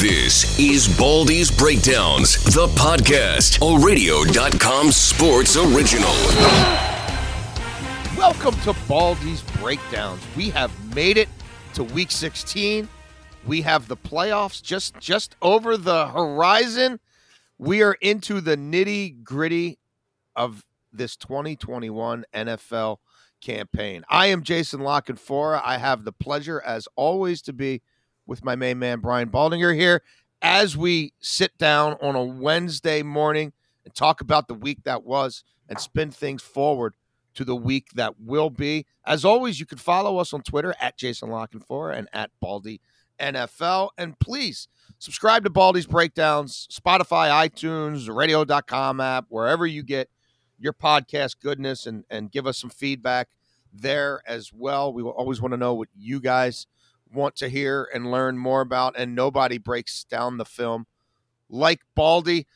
[0.00, 6.08] This is Baldy's Breakdowns, the podcast, a radio.com sports original.
[8.16, 10.22] Welcome to Baldy's Breakdowns.
[10.34, 11.28] We have made it
[11.74, 12.88] to week 16.
[13.44, 16.98] We have the playoffs just just over the horizon.
[17.58, 19.78] We are into the nitty gritty
[20.34, 22.96] of this 2021 NFL
[23.42, 24.04] campaign.
[24.08, 25.60] I am Jason La Canfora.
[25.62, 27.82] I have the pleasure, as always, to be
[28.30, 30.02] with my main man Brian Baldinger here
[30.40, 33.52] as we sit down on a Wednesday morning
[33.84, 36.94] and talk about the week that was and spin things forward
[37.34, 38.86] to the week that will be.
[39.04, 42.80] As always, you can follow us on Twitter at Jason La Canfora and at Baldy
[43.18, 43.90] NFL.
[43.98, 44.68] And please
[45.00, 50.08] subscribe to Baldy's Breakdowns, Spotify, iTunes, radio.com app, wherever you get
[50.56, 53.28] your podcast goodness and, and give us some feedback
[53.72, 54.92] there as well.
[54.92, 56.68] We will always want to know what you guys
[57.12, 58.94] want to hear and learn more about.
[58.96, 60.86] And nobody breaks down the film
[61.48, 62.46] like Baldy.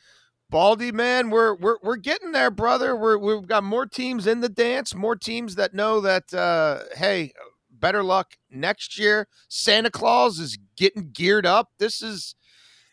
[0.50, 2.94] Baldy, man, we're we're we're getting there, brother.
[2.94, 7.32] We're we've got more teams in the dance, more teams that know that uh, hey,
[7.70, 9.26] better luck next year.
[9.48, 11.70] Santa Claus is getting geared up.
[11.78, 12.36] This is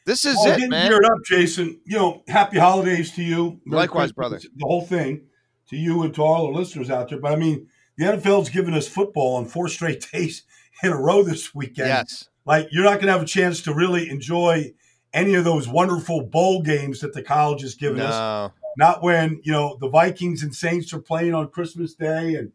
[0.06, 0.90] this is oh, it, getting man.
[0.90, 1.80] geared up, Jason.
[1.86, 3.62] You know, happy holidays to you.
[3.66, 4.40] Merry Likewise, Christmas, brother.
[4.40, 5.28] The whole thing
[5.70, 7.20] to you and to all the listeners out there.
[7.20, 10.44] But I mean, the NFL's given us football on four straight days
[10.84, 11.88] in a row this weekend.
[11.90, 12.30] Yes.
[12.46, 14.74] Like you're not going to have a chance to really enjoy
[15.14, 18.52] any of those wonderful bowl games that the college has given us.
[18.78, 22.54] Not when you know the Vikings and Saints are playing on Christmas Day, and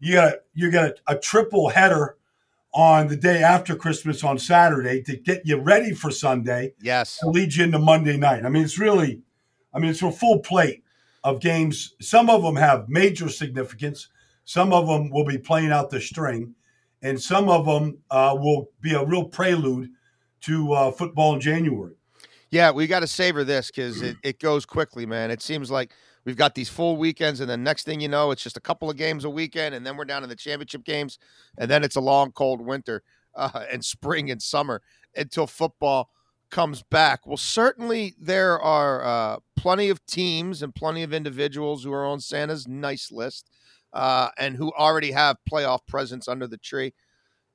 [0.00, 2.16] you got you got a, a triple header
[2.72, 7.18] on the day after Christmas on Saturday to get you ready for Sunday Yes.
[7.22, 8.44] and lead you into Monday night.
[8.44, 9.22] I mean, it's really,
[9.74, 10.84] I mean, it's a full plate
[11.24, 11.94] of games.
[12.00, 14.08] Some of them have major significance.
[14.44, 16.54] Some of them will be playing out the string,
[17.02, 19.90] and some of them uh, will be a real prelude
[20.42, 21.94] to uh, football in January.
[22.50, 25.30] Yeah, we got to savor this because it, it goes quickly, man.
[25.30, 25.92] It seems like
[26.24, 28.90] we've got these full weekends, and then next thing you know, it's just a couple
[28.90, 31.18] of games a weekend, and then we're down in the championship games,
[31.58, 33.02] and then it's a long, cold winter
[33.34, 34.82] uh, and spring and summer
[35.16, 36.10] until football
[36.50, 37.26] comes back.
[37.26, 42.20] Well, certainly there are uh, plenty of teams and plenty of individuals who are on
[42.20, 43.50] Santa's nice list
[43.92, 46.94] uh, and who already have playoff presence under the tree.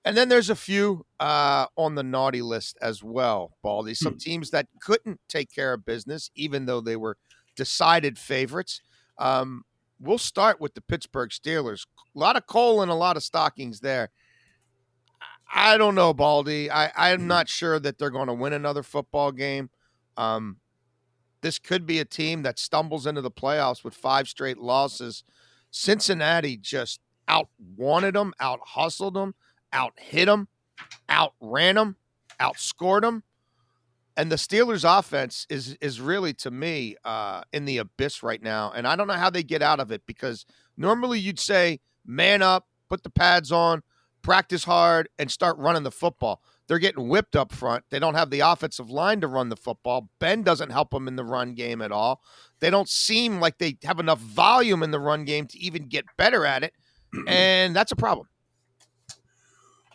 [0.05, 3.94] And then there's a few uh, on the naughty list as well, Baldy.
[3.94, 7.17] Some teams that couldn't take care of business, even though they were
[7.55, 8.81] decided favorites.
[9.17, 9.63] Um,
[10.01, 11.85] we'll start with the Pittsburgh Steelers.
[12.16, 14.09] A lot of coal and a lot of stockings there.
[15.53, 16.69] I don't know, Baldy.
[16.69, 19.69] I, I'm not sure that they're going to win another football game.
[20.17, 20.57] Um,
[21.41, 25.23] this could be a team that stumbles into the playoffs with five straight losses.
[25.73, 29.34] Cincinnati just out wanted them, out hustled them,
[29.73, 30.47] out hit them,
[31.09, 31.97] outran them,
[32.39, 33.23] outscored them.
[34.16, 38.72] And the Steelers' offense is is really to me uh, in the abyss right now,
[38.75, 40.45] and I don't know how they get out of it because
[40.78, 43.81] normally you'd say man up, put the pads on,
[44.22, 46.44] practice hard, and start running the football.
[46.68, 47.84] They're getting whipped up front.
[47.90, 50.09] They don't have the offensive line to run the football.
[50.19, 52.22] Ben doesn't help them in the run game at all.
[52.59, 56.06] They don't seem like they have enough volume in the run game to even get
[56.18, 56.73] better at it,
[57.28, 58.28] and that's a problem.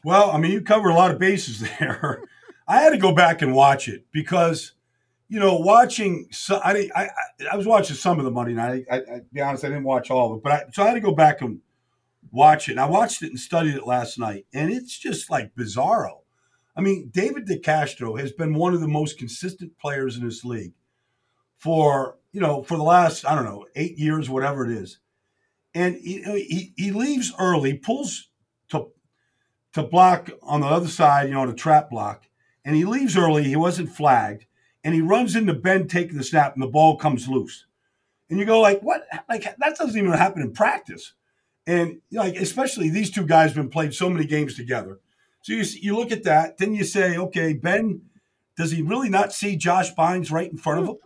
[0.04, 2.22] Well, I mean, you cover a lot of bases there.
[2.66, 4.72] I had to go back and watch it because,
[5.28, 6.28] you know, watching.
[6.30, 7.08] So, I, I
[7.50, 8.84] I was watching some of the Monday night.
[8.90, 10.94] I, I, be honest, I didn't watch all of it, but I, so I had
[10.94, 11.60] to go back and
[12.30, 12.72] watch it.
[12.72, 16.18] And I watched it and studied it last night, and it's just like bizarro.
[16.78, 20.74] I mean, David DeCastro has been one of the most consistent players in this league
[21.56, 25.00] for you know for the last I don't know eight years, whatever it is,
[25.74, 28.28] and he he, he leaves early, pulls
[28.68, 28.92] to
[29.72, 32.28] to block on the other side, you know, on a trap block,
[32.64, 33.42] and he leaves early.
[33.42, 34.46] He wasn't flagged,
[34.84, 37.66] and he runs into Ben taking the snap, and the ball comes loose.
[38.30, 39.04] And you go like, what?
[39.28, 41.14] Like that doesn't even happen in practice.
[41.66, 45.00] And like, especially these two guys have been played so many games together.
[45.42, 48.02] So you you look at that, then you say, okay, Ben,
[48.56, 50.96] does he really not see Josh Bynes right in front of him?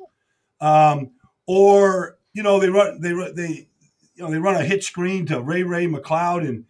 [0.60, 1.10] Um,
[1.46, 3.68] or you know, they run they they
[4.14, 6.64] you know they run a hit screen to Ray Ray McCloud, and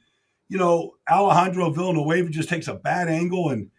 [0.48, 3.70] you know Alejandro Villanueva just takes a bad angle, and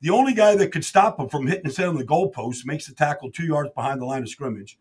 [0.00, 2.86] the only guy that could stop him from hitting his head on the goalpost makes
[2.86, 4.78] the tackle two yards behind the line of scrimmage.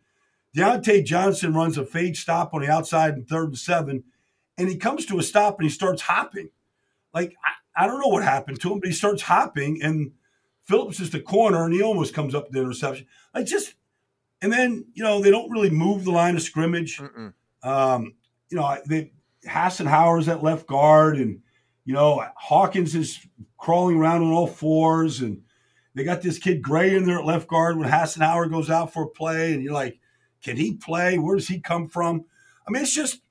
[0.56, 4.03] Diontae Johnson runs a fade stop on the outside in third and seven,
[4.57, 6.50] and he comes to a stop and he starts hopping.
[7.13, 7.36] Like
[7.75, 10.12] I, I don't know what happened to him, but he starts hopping, and
[10.63, 13.07] Phillips is the corner, and he almost comes up with the interception.
[13.33, 13.75] Like just,
[14.41, 17.00] and then you know they don't really move the line of scrimmage.
[17.00, 17.33] Mm-mm.
[17.63, 18.13] Um,
[18.50, 19.12] you know they
[19.47, 21.41] Hassenauer's at left guard, and
[21.85, 23.19] you know Hawkins is
[23.57, 25.44] crawling around on all fours, and
[25.94, 29.03] They got this kid Gray in there at left guard when Hassenauer goes out for
[29.03, 30.00] a play, and you're like,
[30.44, 31.17] can he play?
[31.17, 32.25] Where does he come from?
[32.67, 33.21] I mean, it's just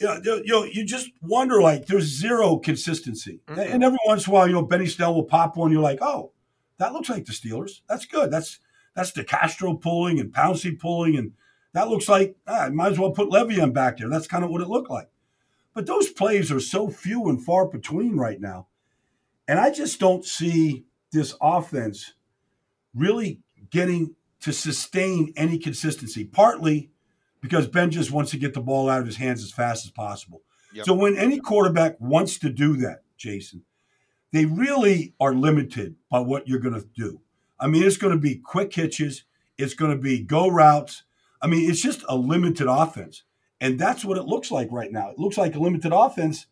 [0.00, 3.60] you know, you, know, you just wonder like there's zero consistency, mm-hmm.
[3.60, 5.70] and every once in a while, you know, Benny Snell will pop one.
[5.70, 6.32] You're like, oh,
[6.78, 7.80] that looks like the Steelers.
[7.88, 8.30] That's good.
[8.30, 8.58] That's
[8.94, 11.32] that's DeCastro pulling and Pouncey pulling, and
[11.72, 14.08] that looks like ah, I might as well put Le'Veon back there.
[14.08, 15.08] That's kind of what it looked like.
[15.74, 18.68] But those plays are so few and far between right now,
[19.46, 22.14] and I just don't see this offense
[22.94, 26.24] really getting to sustain any consistency.
[26.24, 26.90] Partly
[27.44, 29.90] because Ben just wants to get the ball out of his hands as fast as
[29.90, 30.40] possible.
[30.72, 30.86] Yep.
[30.86, 33.64] So when any quarterback wants to do that, Jason,
[34.32, 37.20] they really are limited by what you're going to do.
[37.60, 39.24] I mean, it's going to be quick hitches,
[39.58, 41.02] it's going to be go routes.
[41.42, 43.24] I mean, it's just a limited offense.
[43.60, 45.10] And that's what it looks like right now.
[45.10, 46.46] It looks like a limited offense.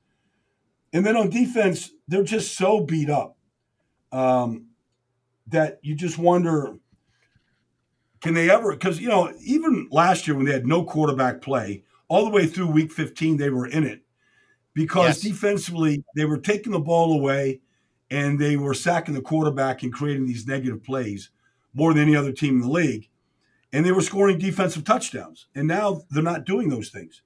[0.92, 3.38] And then on defense, they're just so beat up
[4.12, 4.66] um,
[5.46, 6.76] that you just wonder
[8.22, 8.72] can they ever?
[8.72, 12.46] Because you know, even last year when they had no quarterback play, all the way
[12.46, 14.02] through Week 15, they were in it
[14.74, 15.32] because yes.
[15.32, 17.60] defensively they were taking the ball away
[18.10, 21.30] and they were sacking the quarterback and creating these negative plays
[21.74, 23.08] more than any other team in the league,
[23.72, 25.46] and they were scoring defensive touchdowns.
[25.54, 27.22] And now they're not doing those things,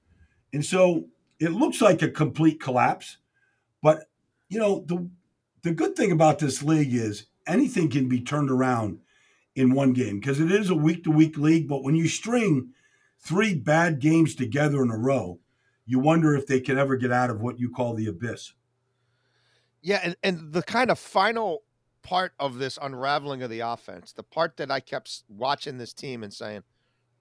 [0.53, 1.05] and so
[1.39, 3.17] it looks like a complete collapse.
[3.83, 4.05] But
[4.49, 5.09] you know, the
[5.61, 8.99] the good thing about this league is anything can be turned around
[9.57, 11.67] in one game because it is a week to week league.
[11.67, 12.73] But when you string
[13.19, 15.39] three bad games together in a row,
[15.85, 18.53] you wonder if they can ever get out of what you call the abyss.
[19.81, 21.63] Yeah, and, and the kind of final
[22.03, 26.23] part of this unraveling of the offense, the part that I kept watching this team
[26.23, 26.63] and saying,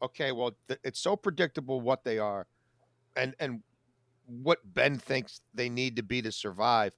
[0.02, 2.46] okay, well, th- it's so predictable what they are
[3.16, 3.62] and and
[4.26, 6.92] what Ben thinks they need to be to survive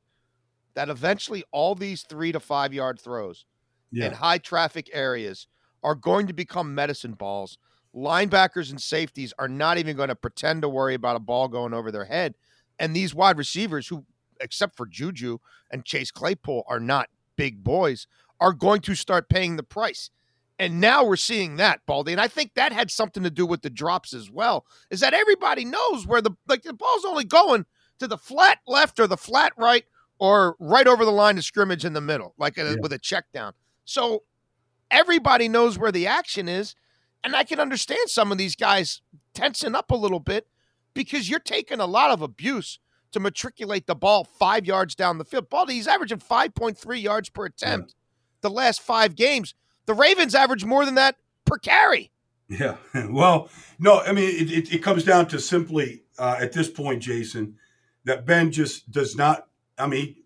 [0.74, 3.44] that eventually all these 3 to 5 yard throws
[3.90, 4.06] yeah.
[4.06, 5.46] in high traffic areas
[5.82, 7.58] are going to become medicine balls.
[7.94, 11.72] Linebackers and safeties are not even going to pretend to worry about a ball going
[11.72, 12.34] over their head.
[12.78, 14.04] And these wide receivers, who,
[14.40, 15.38] except for Juju
[15.70, 18.06] and Chase Claypool, are not big boys,
[18.40, 20.10] are going to start paying the price.
[20.58, 22.12] And now we're seeing that, Baldy.
[22.12, 24.66] And I think that had something to do with the drops as well.
[24.90, 27.64] Is that everybody knows where the like the ball's only going
[28.00, 29.84] to the flat left or the flat right
[30.18, 32.74] or right over the line of scrimmage in the middle, like a, yeah.
[32.80, 33.52] with a check down.
[33.88, 34.24] So
[34.90, 36.74] everybody knows where the action is.
[37.24, 39.00] And I can understand some of these guys
[39.32, 40.46] tensing up a little bit
[40.92, 42.78] because you're taking a lot of abuse
[43.12, 45.48] to matriculate the ball five yards down the field.
[45.48, 47.94] Baldy, he's averaging 5.3 yards per attempt yeah.
[48.42, 49.54] the last five games.
[49.86, 52.10] The Ravens average more than that per carry.
[52.48, 52.76] Yeah.
[53.10, 53.48] Well,
[53.78, 57.56] no, I mean, it, it, it comes down to simply uh, at this point, Jason,
[58.04, 59.48] that Ben just does not,
[59.78, 60.16] I mean,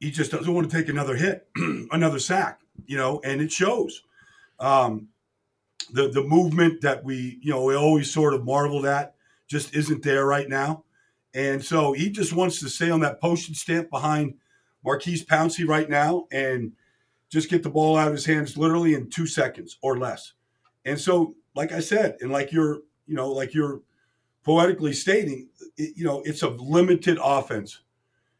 [0.00, 1.46] he just doesn't want to take another hit,
[1.92, 4.02] another sack you know, and it shows.
[4.60, 5.08] Um,
[5.90, 9.14] the the movement that we you know we always sort of marveled at
[9.46, 10.84] just isn't there right now,
[11.34, 14.34] and so he just wants to stay on that postage stamp behind
[14.84, 16.72] Maurkice Pouncey right now and
[17.28, 20.32] just get the ball out of his hands literally in two seconds or less.
[20.84, 23.82] And so, like I said, and like you're you know like you're
[24.44, 27.80] poetically stating, it, you know, it's a limited offense.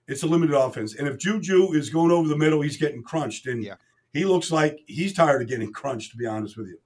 [0.08, 3.46] It's a limited offense, and if Juju is going over the middle, he's getting crunched,
[3.46, 3.74] and yeah
[4.12, 6.78] he looks like he's tired of getting crunched, to be honest with you.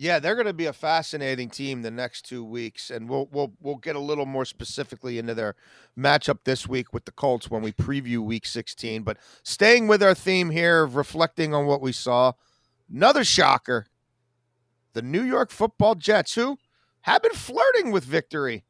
[0.00, 3.52] Yeah, they're going to be a fascinating team the next two weeks, and we'll we'll
[3.60, 5.56] we'll get a little more specifically into their
[5.98, 9.02] matchup this week with the Colts when we preview Week 16.
[9.02, 12.34] But staying with our theme here, of reflecting on what we saw,
[12.88, 13.86] another shocker:
[14.92, 16.58] the New York Football Jets, who
[17.00, 18.64] have been flirting with victory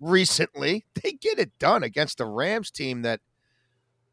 [0.00, 3.20] recently, they get it done against the Rams team that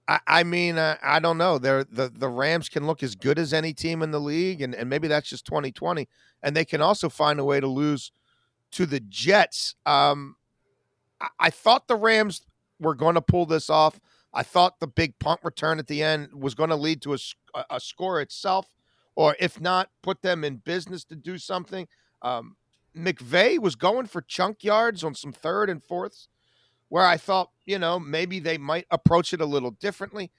[0.09, 1.59] I, I mean, uh, I don't know.
[1.59, 4.73] They're, the the Rams can look as good as any team in the league, and,
[4.73, 6.09] and maybe that's just 2020.
[6.41, 8.11] And they can also find a way to lose
[8.71, 9.75] to the Jets.
[9.85, 10.35] Um,
[11.21, 12.41] I, I thought the Rams
[12.79, 13.99] were going to pull this off.
[14.33, 17.19] I thought the big punt return at the end was going to lead to a,
[17.69, 18.65] a score itself,
[19.15, 21.87] or if not, put them in business to do something.
[22.23, 22.55] Um,
[22.97, 26.29] McVay was going for chunk yards on some third and fourths
[26.89, 30.31] where I thought, you know, maybe they might approach it a little differently.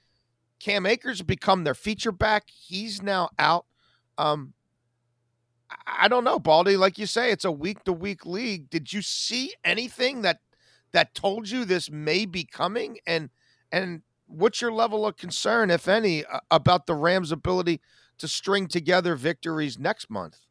[0.59, 2.49] Cam Akers become their feature back.
[2.49, 3.65] He's now out.
[4.17, 4.53] Um,
[5.87, 6.77] I don't know, Baldy.
[6.77, 8.69] Like you say, it's a week to week league.
[8.69, 10.39] Did you see anything that
[10.91, 12.97] that told you this may be coming?
[13.07, 13.29] And
[13.71, 17.81] and what's your level of concern, if any, about the Rams' ability
[18.17, 20.45] to string together victories next month?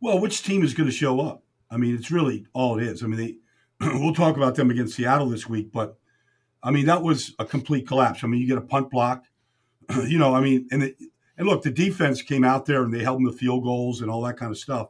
[0.00, 1.42] Well, which team is going to show up?
[1.70, 3.02] I mean, it's really all it is.
[3.02, 3.36] I mean, they
[4.00, 5.98] we'll talk about them against Seattle this week, but
[6.62, 8.24] I mean that was a complete collapse.
[8.24, 9.24] I mean, you get a punt block
[10.06, 10.94] you know, I mean, and the,
[11.36, 14.10] and look, the defense came out there and they held them to field goals and
[14.10, 14.88] all that kind of stuff.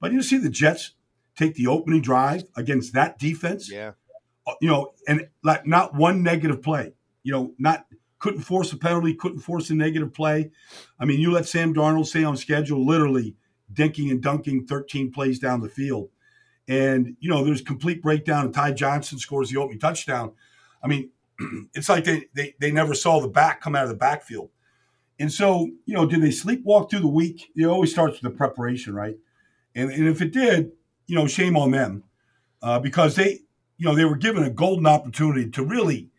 [0.00, 0.92] But you see the Jets
[1.36, 3.70] take the opening drive against that defense.
[3.70, 3.92] Yeah.
[4.46, 6.94] Uh, you know, and like not one negative play.
[7.24, 7.86] You know, not
[8.20, 10.50] couldn't force a penalty, couldn't force a negative play.
[10.98, 13.36] I mean, you let Sam Darnold stay on schedule, literally
[13.72, 16.08] dinking and dunking 13 plays down the field.
[16.68, 20.32] And, you know, there's complete breakdown, and Ty Johnson scores the opening touchdown.
[20.82, 21.10] I mean,
[21.74, 24.50] it's like they, they, they never saw the back come out of the backfield.
[25.18, 27.50] And so, you know, did they sleepwalk through the week?
[27.56, 29.16] It always starts with the preparation, right?
[29.74, 30.72] And, and if it did,
[31.06, 32.04] you know, shame on them
[32.62, 33.40] uh, because they,
[33.78, 36.10] you know, they were given a golden opportunity to really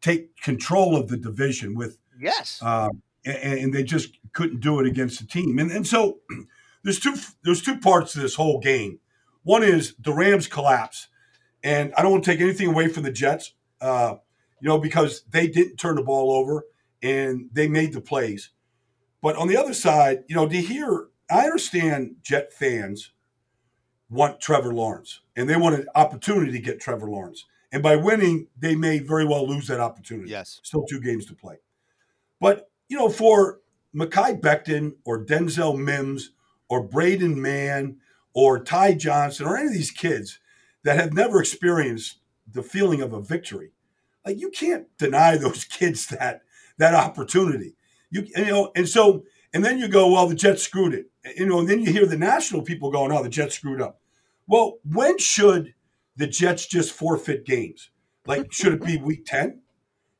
[0.00, 4.86] take control of the division with yes, um, and, and, they just couldn't do it
[4.86, 5.58] against the team.
[5.58, 6.18] And and so
[6.84, 9.00] there's two there's two parts to this whole game.
[9.42, 11.08] One is the Rams collapse,
[11.62, 14.16] and I don't want to take anything away from the Jets, uh,
[14.60, 16.64] you know, because they didn't turn the ball over
[17.02, 18.50] and they made the plays.
[19.22, 23.12] But on the other side, you know, to hear, I understand Jet fans
[24.10, 27.44] want Trevor Lawrence and they want an opportunity to get Trevor Lawrence.
[27.70, 30.30] And by winning, they may very well lose that opportunity.
[30.30, 30.60] Yes.
[30.62, 31.56] Still two games to play.
[32.40, 33.60] But, you know, for
[33.94, 36.30] Mekhi Becton or Denzel Mims
[36.68, 37.98] or Braden Mann
[38.34, 40.38] or Ty Johnson or any of these kids
[40.84, 42.18] that have never experienced
[42.50, 43.72] the feeling of a victory,
[44.24, 46.42] like you can't deny those kids that
[46.78, 47.74] that opportunity.
[48.10, 51.10] You, you know, and so and then you go, well, the Jets screwed it.
[51.36, 54.00] You know, and then you hear the national people going, oh, the Jets screwed up.
[54.46, 55.74] Well, when should
[56.16, 57.90] the Jets just forfeit games?
[58.26, 59.60] Like, should it be week 10?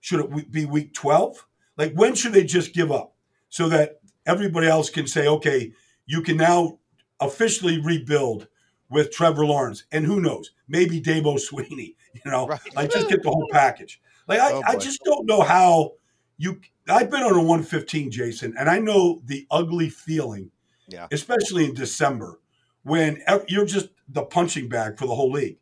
[0.01, 1.47] Should it be week 12?
[1.77, 3.15] Like, when should they just give up
[3.49, 5.73] so that everybody else can say, okay,
[6.07, 6.79] you can now
[7.21, 8.49] officially rebuild
[8.91, 9.85] with Trevor Lawrence?
[9.93, 11.95] And who knows, maybe Dabo Swinney.
[12.25, 12.61] you know, right.
[12.75, 14.01] like just get the whole package.
[14.27, 15.93] Like, I, oh, I just don't know how
[16.37, 20.51] you I've been on a 115, Jason, and I know the ugly feeling,
[20.87, 21.07] yeah.
[21.13, 22.41] especially in December,
[22.83, 25.59] when you're just the punching bag for the whole league.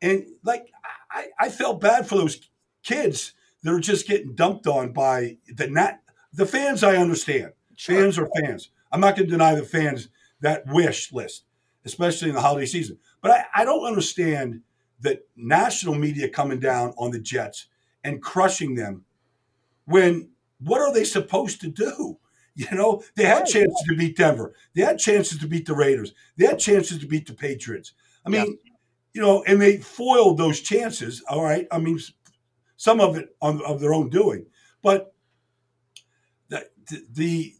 [0.00, 0.70] And like
[1.10, 2.48] I, I felt bad for those
[2.84, 5.98] kids that are just getting dumped on by the not
[6.32, 6.84] the fans.
[6.84, 7.52] I understand.
[7.74, 7.96] Sure.
[7.96, 8.70] Fans are fans.
[8.92, 10.08] I'm not going to deny the fans
[10.40, 11.44] that wish list,
[11.84, 12.98] especially in the holiday season.
[13.20, 14.62] But I, I don't understand
[15.00, 17.66] that national media coming down on the Jets
[18.04, 19.04] and crushing them
[19.84, 20.30] when
[20.60, 22.18] what are they supposed to do?
[22.58, 24.52] You know, they had chances to beat Denver.
[24.74, 26.12] They had chances to beat the Raiders.
[26.36, 27.92] They had chances to beat the Patriots.
[28.26, 28.72] I mean, yeah.
[29.12, 31.22] you know, and they foiled those chances.
[31.30, 31.68] All right.
[31.70, 32.00] I mean,
[32.76, 34.46] some of it on, of their own doing,
[34.82, 35.14] but
[36.48, 36.68] the
[37.12, 37.54] the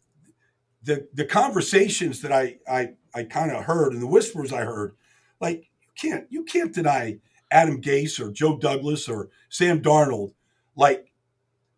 [0.82, 4.94] the, the conversations that I I, I kind of heard and the whispers I heard,
[5.40, 7.18] like you can't you can't deny
[7.50, 10.32] Adam Gase or Joe Douglas or Sam Darnold,
[10.76, 11.12] like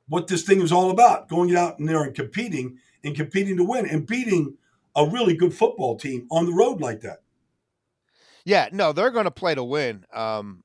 [0.08, 3.64] what this thing was all about going out in there and competing and competing to
[3.64, 4.56] win and beating
[4.96, 7.22] a really good football team on the road like that.
[8.44, 10.04] Yeah, no, they're going to play to win.
[10.12, 10.64] Um,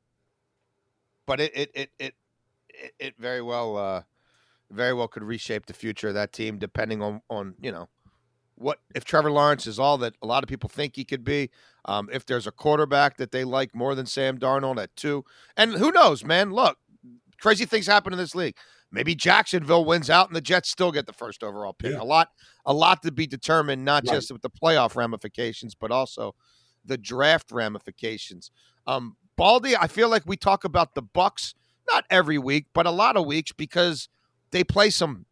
[1.25, 2.15] but it it it it
[2.99, 4.01] it, very well uh,
[4.71, 7.87] very well could reshape the future of that team depending on on you know
[8.55, 11.49] what if Trevor Lawrence is all that a lot of people think he could be.
[11.85, 15.23] Um, if there's a quarterback that they like more than Sam Darnold at two,
[15.55, 16.51] and who knows, man?
[16.51, 16.77] Look,
[17.39, 18.55] crazy things happen in this league.
[18.91, 21.91] Maybe Jacksonville wins out and the Jets still get the first overall pick.
[21.91, 22.01] Yeah.
[22.01, 22.29] A lot,
[22.65, 24.15] a lot to be determined, not right.
[24.15, 26.33] just with the playoff ramifications, but also
[26.85, 28.51] the draft ramifications.
[28.87, 31.55] Um, Baldy, I feel like we talk about the Bucs
[31.91, 34.07] not every week, but a lot of weeks because
[34.51, 35.25] they play some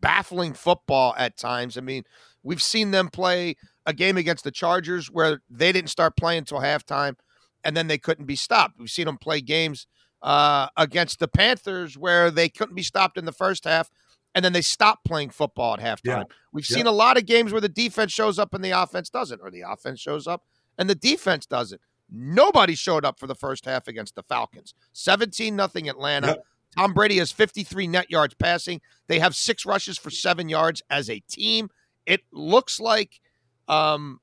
[0.00, 1.78] baffling football at times.
[1.78, 2.04] I mean,
[2.42, 6.58] we've seen them play a game against the Chargers where they didn't start playing until
[6.58, 7.16] halftime,
[7.64, 8.78] and then they couldn't be stopped.
[8.78, 9.86] We've seen them play games
[10.22, 13.90] uh, against the Panthers where they couldn't be stopped in the first half
[14.34, 16.04] and then they stopped playing football at halftime.
[16.04, 16.22] Yeah.
[16.52, 16.76] We've yeah.
[16.76, 19.50] seen a lot of games where the defense shows up and the offense doesn't, or
[19.50, 20.44] the offense shows up
[20.76, 21.80] and the defense doesn't.
[22.10, 24.74] Nobody showed up for the first half against the Falcons.
[24.92, 26.28] 17 nothing Atlanta.
[26.28, 26.44] Yep.
[26.76, 28.80] Tom Brady has 53 net yards passing.
[29.08, 31.70] They have six rushes for seven yards as a team.
[32.08, 33.20] It looks like
[33.68, 34.20] um,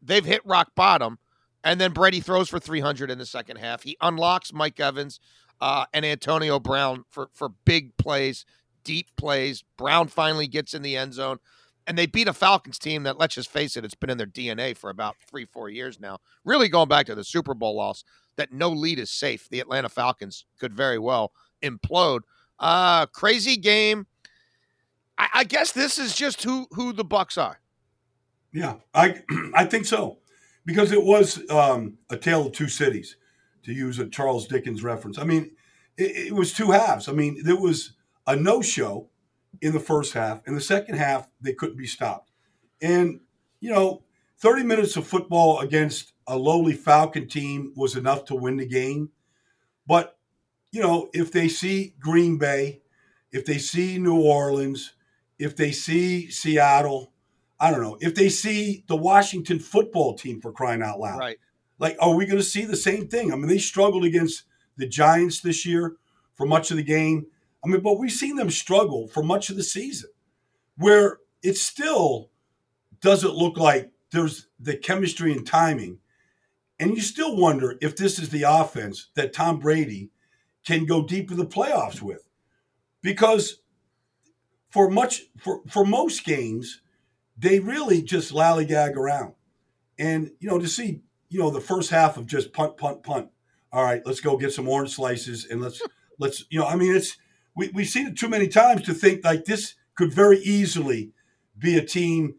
[0.00, 1.18] they've hit rock bottom.
[1.62, 3.82] And then Brady throws for 300 in the second half.
[3.82, 5.20] He unlocks Mike Evans
[5.60, 8.46] uh, and Antonio Brown for, for big plays,
[8.84, 9.64] deep plays.
[9.76, 11.38] Brown finally gets in the end zone.
[11.86, 14.26] And they beat a Falcons team that, let's just face it, it's been in their
[14.26, 16.18] DNA for about three, four years now.
[16.44, 18.02] Really going back to the Super Bowl loss,
[18.36, 19.48] that no lead is safe.
[19.50, 22.20] The Atlanta Falcons could very well implode.
[22.58, 24.06] Uh, crazy game.
[25.18, 27.60] I, I guess this is just who who the Bucs are.
[28.52, 29.22] Yeah, I
[29.54, 30.18] I think so
[30.64, 33.16] because it was um, a tale of two cities,
[33.66, 35.18] to use a Charles Dickens reference.
[35.18, 35.50] I mean,
[35.96, 37.08] it, it was two halves.
[37.08, 37.92] I mean, there was
[38.26, 39.10] a no show
[39.60, 40.40] in the first half.
[40.46, 42.30] In the second half, they couldn't be stopped.
[42.80, 43.20] And,
[43.60, 44.04] you know,
[44.38, 49.10] 30 minutes of football against a lowly Falcon team was enough to win the game.
[49.86, 50.16] But,
[50.70, 52.82] you know, if they see Green Bay,
[53.32, 54.92] if they see New Orleans,
[55.38, 57.12] if they see Seattle,
[57.58, 61.18] I don't know, if they see the Washington football team for crying out loud.
[61.18, 61.38] Right.
[61.78, 63.32] Like, are we going to see the same thing?
[63.32, 64.44] I mean, they struggled against
[64.76, 65.96] the Giants this year
[66.34, 67.26] for much of the game.
[67.64, 70.10] I mean, but we've seen them struggle for much of the season
[70.76, 72.30] where it still
[73.00, 75.98] doesn't look like there's the chemistry and timing.
[76.78, 80.10] And you still wonder if this is the offense that Tom Brady
[80.64, 82.28] can go deep in the playoffs with.
[83.02, 83.60] Because
[84.76, 86.82] for much for, for most games,
[87.38, 89.32] they really just lollygag around.
[89.98, 93.30] And you know, to see, you know, the first half of just punt, punt, punt.
[93.72, 95.80] All right, let's go get some orange slices and let's
[96.18, 97.16] let's, you know, I mean it's
[97.54, 101.12] we, we've seen it too many times to think like this could very easily
[101.56, 102.34] be a team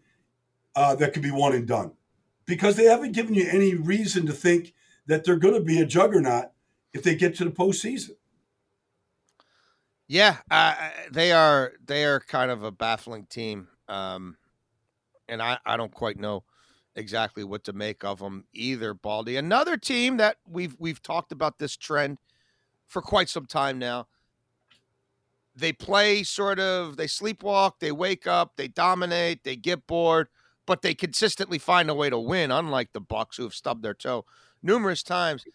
[0.75, 1.93] uh, that could be one and done
[2.45, 4.75] because they haven't given you any reason to think
[5.07, 6.51] that they're going to be a juggernaut
[6.93, 8.11] if they get to the postseason.
[10.07, 10.75] Yeah, uh,
[11.11, 11.73] they are.
[11.85, 14.37] They are kind of a baffling team, um,
[15.27, 16.43] and I, I don't quite know
[16.95, 18.93] exactly what to make of them either.
[18.93, 22.19] Baldy, another team that we've we've talked about this trend
[22.87, 24.07] for quite some time now.
[25.55, 26.97] They play sort of.
[26.97, 27.73] They sleepwalk.
[27.79, 28.53] They wake up.
[28.57, 29.43] They dominate.
[29.43, 30.29] They get bored
[30.67, 33.93] but they consistently find a way to win, unlike the Bucs, who have stubbed their
[33.93, 34.25] toe
[34.61, 35.45] numerous times.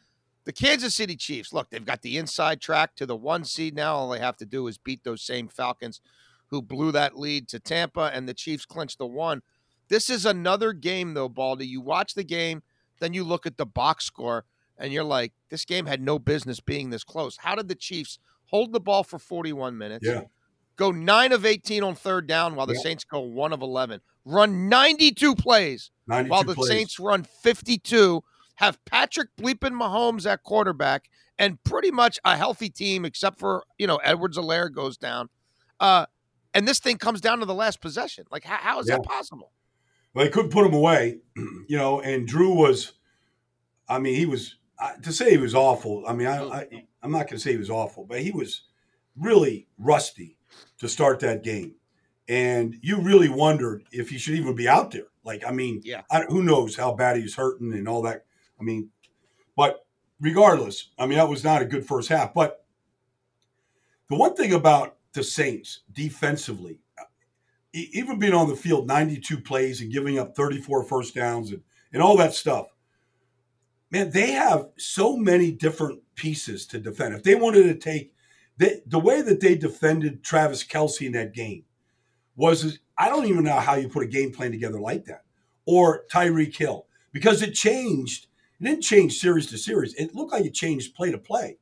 [0.44, 3.94] The Kansas City Chiefs, look, they've got the inside track to the one seed now.
[3.94, 6.00] All they have to do is beat those same Falcons
[6.48, 9.42] who blew that lead to Tampa, and the Chiefs clinched the one.
[9.88, 11.66] This is another game, though, Baldy.
[11.66, 12.62] You watch the game,
[13.00, 14.44] then you look at the box score,
[14.78, 17.36] and you're like, this game had no business being this close.
[17.36, 20.06] How did the Chiefs hold the ball for 41 minutes?
[20.06, 20.22] Yeah.
[20.76, 22.80] Go nine of 18 on third down while the Yeah.
[22.80, 24.00] Saints go one of 11.
[24.24, 26.68] Run 92 plays 92 while the plays.
[26.68, 28.22] Saints run 52,
[28.62, 33.86] have Patrick bleeping Mahomes at quarterback, and pretty much a healthy team except for, you
[33.86, 35.28] know, Edwards-Helaire goes down.
[35.80, 36.06] Uh,
[36.54, 38.24] and this thing comes down to the last possession.
[38.30, 39.50] Like, how, how is that possible?
[40.14, 42.00] Well, they couldn't put him away, you know.
[42.00, 42.92] And Drew was,
[43.88, 46.04] I mean, he was I- to say he was awful.
[46.06, 46.66] I mean, I, I
[47.02, 48.62] I'm not going to say he was awful, but he was
[49.16, 50.36] really rusty
[50.78, 51.74] to start that game,
[52.28, 55.06] and you really wondered if he should even be out there.
[55.24, 56.02] Like, I mean, Yeah.
[56.10, 58.24] I, who knows how bad he's hurting and all that.
[58.62, 58.90] I mean,
[59.56, 59.84] but
[60.20, 62.32] regardless, I mean, that was not a good first half.
[62.32, 62.64] But
[64.08, 66.80] the one thing about the Saints defensively,
[67.72, 72.02] even being on the field 92 plays and giving up 34 first downs and, and
[72.02, 72.68] all that stuff,
[73.90, 77.14] man, they have so many different pieces to defend.
[77.14, 78.12] If they wanted to take
[78.58, 81.64] they, the way that they defended Travis Kelce in that game
[82.36, 85.22] was I don't even know how you put a game plan together like that.
[85.66, 86.86] Or Tyreek Hill.
[87.12, 88.26] Because it changed.
[88.62, 89.92] It didn't change series to series.
[89.94, 91.58] It looked like it changed play to play.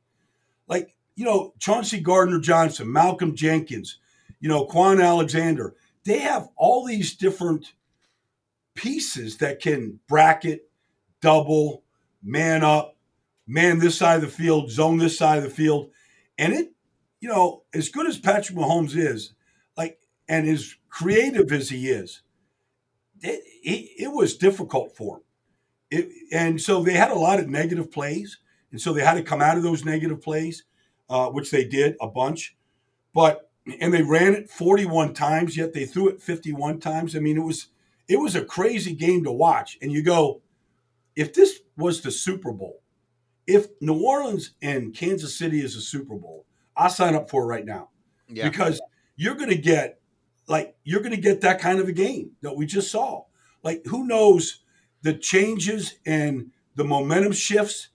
[0.67, 3.97] Like, you know, Chauncey Gardner Johnson, Malcolm Jenkins,
[4.39, 5.73] you know, Kwon Alexander,
[6.05, 7.73] they have all these different
[8.75, 10.69] pieces that can bracket,
[11.21, 11.83] double,
[12.21, 12.95] man up,
[13.47, 15.89] man this side of the field, zone this side of the field.
[16.37, 16.71] And it,
[17.19, 19.33] you know, as good as Patrick Mahomes is,
[19.75, 22.21] like, and as creative as he is,
[23.21, 25.23] it, it, it was difficult for him.
[25.91, 28.39] It, and so they had a lot of negative plays.
[28.71, 30.63] And so they had to come out of those negative plays,
[31.09, 32.55] uh, which they did a bunch.
[33.13, 33.49] But,
[33.81, 37.15] and they ran it 41 times, yet they threw it 51 times.
[37.15, 37.67] I mean, it was,
[38.07, 39.77] it was a crazy game to watch.
[39.81, 40.41] And you go,
[41.17, 42.81] if this was the Super Bowl,
[43.45, 46.45] if New Orleans and Kansas City is a Super Bowl,
[46.77, 47.89] I'll sign up for it right now
[48.29, 48.47] Yeah.
[48.47, 48.81] because
[49.17, 49.99] you're going to get
[50.47, 53.23] like you're going to get that kind of a game that we just saw.
[53.63, 54.61] Like who knows
[55.01, 57.89] the changes and the momentum shifts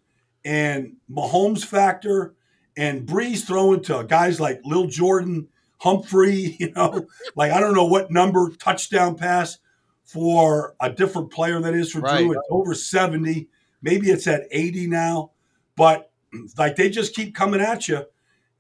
[0.45, 2.35] and Mahomes factor
[2.77, 7.87] and Brees throwing to guys like Lil Jordan, Humphrey, you know, like I don't know
[7.87, 9.59] what number touchdown pass
[10.05, 12.19] for a different player that is for Right.
[12.19, 12.33] Drew.
[12.33, 13.49] It's over 70.
[13.83, 15.33] Maybe it's at 80 now,
[15.77, 16.11] but
[16.57, 18.05] like they just keep coming at you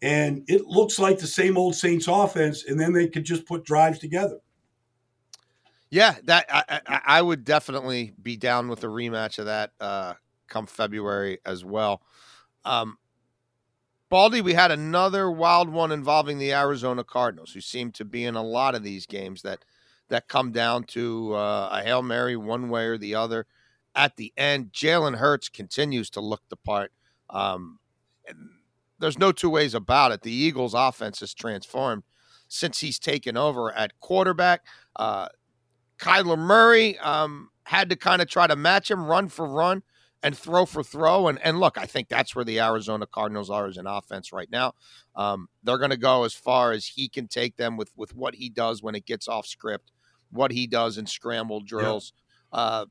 [0.02, 3.64] and it looks like the same old Saints offense, and then they could just put
[3.64, 4.38] drives together.
[5.90, 10.14] Yeah, that I, I, I would definitely be down with a rematch of that uh,
[10.48, 12.02] come February as well.
[12.64, 12.98] Um,
[14.08, 18.36] Baldy, we had another wild one involving the Arizona Cardinals, who seem to be in
[18.36, 19.64] a lot of these games that
[20.08, 23.46] that come down to uh, a hail mary one way or the other.
[23.94, 26.92] At the end, Jalen Hurts continues to look the part.
[27.28, 27.80] Um,
[28.28, 28.36] and
[29.00, 30.22] there's no two ways about it.
[30.22, 32.04] The Eagles' offense has transformed.
[32.48, 34.64] since he's taken over at quarterback.
[34.96, 35.28] Uh,
[35.98, 39.82] Kyler Murray um, had to kind of try to match him run for run
[40.22, 41.28] and throw for throw.
[41.28, 44.50] And and look, I think that's where the Arizona Cardinals are as an offense right
[44.50, 44.74] now.
[45.14, 48.34] Um, they're going to go as far as he can take them with with what
[48.34, 49.92] he does when it gets off script,
[50.30, 52.12] what he does in scramble drills.
[52.52, 52.58] Yeah.
[52.58, 52.86] Uh,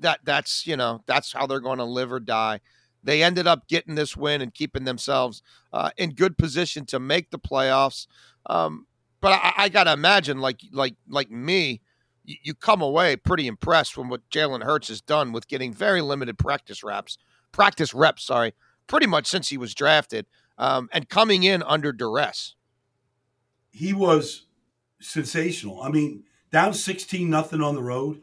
[0.00, 2.60] that that's you know that's how they're going to live or die.
[3.02, 7.30] They ended up getting this win and keeping themselves uh, in good position to make
[7.30, 8.06] the playoffs.
[8.46, 8.86] Um,
[9.20, 11.80] but I, I got to imagine, like like like me,
[12.24, 16.00] you, you come away pretty impressed from what Jalen Hurts has done with getting very
[16.00, 17.18] limited practice reps,
[17.52, 18.54] practice reps, sorry,
[18.86, 20.26] pretty much since he was drafted,
[20.58, 22.54] um, and coming in under duress.
[23.70, 24.46] He was
[25.00, 25.82] sensational.
[25.82, 28.22] I mean, down sixteen nothing on the road.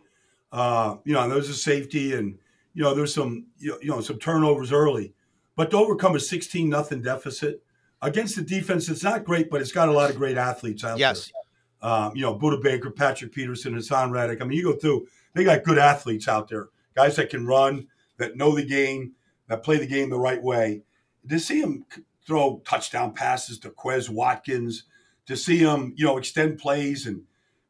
[0.51, 2.37] Uh, you know, there's a safety, and
[2.73, 5.13] you know, there's some you know some turnovers early,
[5.55, 7.63] but to overcome a sixteen nothing deficit
[8.01, 10.97] against the defense, it's not great, but it's got a lot of great athletes out
[10.97, 11.25] yes.
[11.25, 11.40] there
[11.81, 14.41] um, you know, Budda Baker, Patrick Peterson, Haason Reddick.
[14.41, 17.87] I mean, you go through, they got good athletes out there, guys that can run,
[18.17, 19.13] that know the game,
[19.47, 20.83] that play the game the right way.
[21.29, 21.85] To see him
[22.25, 24.83] throw touchdown passes to Quez Watkins,
[25.25, 27.23] to see him, you know, extend plays and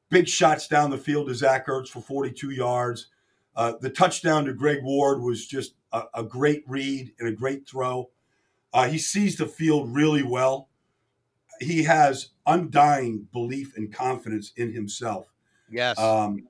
[0.10, 3.08] big shots down the field to Zach Ertz for 42 yards.
[3.56, 7.68] Uh, the touchdown to Greg Ward was just a, a great read and a great
[7.68, 8.10] throw.
[8.74, 10.70] Uh, he sees the field really well
[11.62, 15.28] he has undying belief and confidence in himself.
[15.70, 15.98] Yes.
[16.00, 16.48] Um,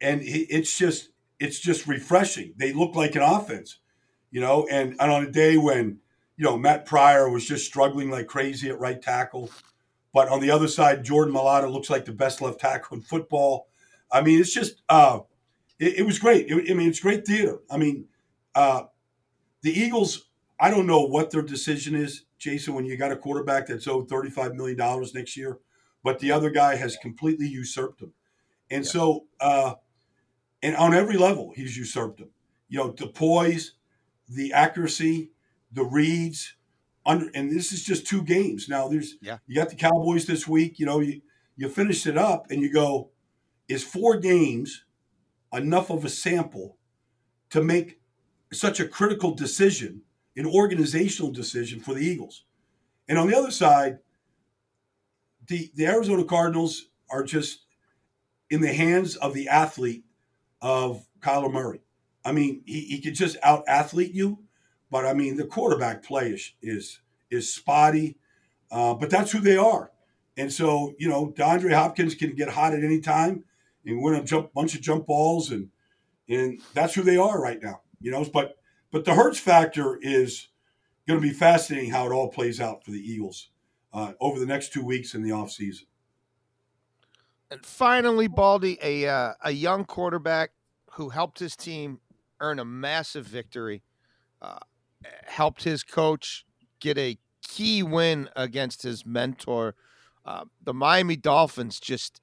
[0.00, 2.54] and he, it's just it's just refreshing.
[2.56, 3.78] They look like an offense,
[4.30, 4.66] you know.
[4.70, 5.98] And, and on a day when
[6.36, 9.50] you know Matt Pryor was just struggling like crazy at right tackle,
[10.12, 13.68] but on the other side, Jordan Mailata looks like the best left tackle in football.
[14.10, 15.20] I mean, it's just uh,
[15.78, 16.46] it, it was great.
[16.48, 17.58] It, I mean, it's great theater.
[17.70, 18.06] I mean,
[18.54, 18.84] uh,
[19.62, 20.22] the Eagles.
[20.58, 24.08] I don't know what their decision is Jason, when you got a quarterback that's owed
[24.08, 24.78] $35 million
[25.14, 25.58] next year,
[26.02, 28.12] but the other guy has completely usurped him.
[28.70, 28.90] And yeah.
[28.90, 29.74] so, uh,
[30.62, 32.30] and on every level, he's usurped him.
[32.68, 33.72] You know, the poise,
[34.28, 35.30] the accuracy,
[35.72, 36.54] the reads,
[37.04, 38.68] under, and this is just two games.
[38.68, 39.38] Now, there's, yeah.
[39.46, 41.22] you got the Cowboys this week, you know, you,
[41.56, 43.10] you finished it up and you go,
[43.68, 44.84] is four games
[45.52, 46.76] enough of a sample
[47.50, 48.00] to make
[48.52, 50.02] such a critical decision
[50.36, 52.44] an organizational decision for the Eagles.
[53.08, 53.98] And on the other side,
[55.46, 57.60] the, the Arizona Cardinals are just
[58.50, 60.04] in the hands of the athlete
[60.60, 61.80] of Kyler Murray.
[62.24, 64.40] I mean, he, he could just out athlete you,
[64.90, 68.18] but I mean, the quarterback play is is, is spotty,
[68.70, 69.92] uh, but that's who they are.
[70.36, 73.44] And so, you know, DeAndre Hopkins can get hot at any time
[73.84, 75.70] and win a jump, bunch of jump balls, and
[76.28, 77.82] and that's who they are right now.
[78.00, 78.56] You know, but
[78.96, 80.48] but the Hurts factor is
[81.06, 83.50] going to be fascinating how it all plays out for the Eagles
[83.92, 85.82] uh, over the next two weeks in the offseason.
[87.50, 90.52] And finally, Baldy, a uh, a young quarterback
[90.92, 92.00] who helped his team
[92.40, 93.82] earn a massive victory,
[94.40, 94.60] uh,
[95.26, 96.46] helped his coach
[96.80, 99.74] get a key win against his mentor.
[100.24, 102.22] Uh, the Miami Dolphins just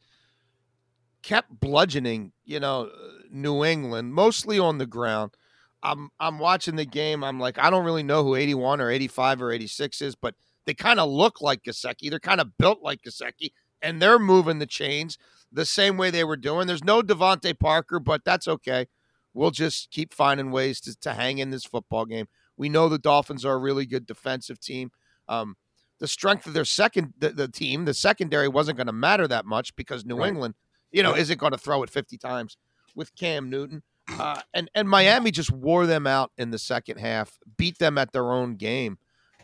[1.22, 2.90] kept bludgeoning, you know,
[3.30, 5.38] New England, mostly on the ground.
[5.84, 7.24] I'm I'm watching the game.
[7.24, 10.34] I'm like, I don't really know who 81 or 85 or 86 is, but
[10.66, 12.10] they kind of look like Gesicki.
[12.10, 15.18] They're kind of built like Gesicki, and they're moving the chains
[15.52, 16.68] the same way they were doing.
[16.68, 18.88] There's no DeVante Parker, but that's okay.
[19.34, 22.28] We'll just keep finding ways to, to hang in this football game.
[22.56, 24.92] We know the Dolphins are a really good defensive team.
[25.28, 25.56] Um,
[26.00, 29.46] the strength of their second the, the team, the secondary wasn't going to matter that
[29.46, 30.28] much because New right.
[30.28, 30.56] England,
[30.92, 31.22] you know, right.
[31.22, 32.58] isn't going to throw it 50 times
[32.96, 33.84] with Cam Newton.
[34.10, 38.12] Uh, and and Miami just wore them out in the second half, beat them at
[38.12, 38.98] their own game,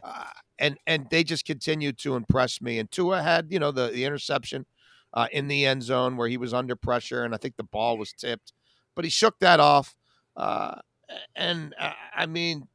[0.04, 0.26] uh,
[0.58, 2.78] and and they just continued to impress me.
[2.78, 4.66] And Tua had you know the the interception
[5.14, 7.98] uh, in the end zone where he was under pressure, and I think the ball
[7.98, 8.54] was tipped,
[8.96, 9.96] but he shook that off.
[10.36, 10.76] Uh,
[11.36, 12.68] and uh, I mean,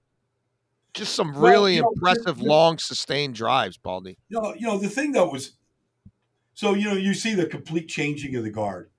[0.95, 4.17] just some really well, impressive, know, long, sustained drives, Baldy.
[4.29, 5.53] You know, you know the thing that was
[6.55, 8.91] so you know you see the complete changing of the guard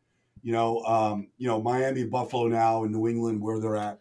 [0.45, 3.99] you know, um, you know, Miami, Buffalo now, and New England where they're at.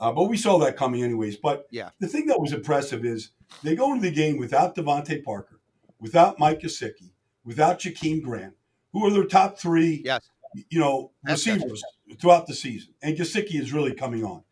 [0.00, 1.36] Uh, but we saw that coming anyways.
[1.36, 5.22] But yeah, the thing that was impressive is they go into the game without DeVante
[5.22, 5.60] Parker,
[6.00, 7.10] without Mike Gesicki,
[7.44, 8.54] without Jakeem Grant,
[8.94, 10.30] who are their top three, yes.
[10.70, 11.82] you know, receivers
[12.18, 12.94] throughout the season.
[13.02, 14.44] And Gesicki is really coming on.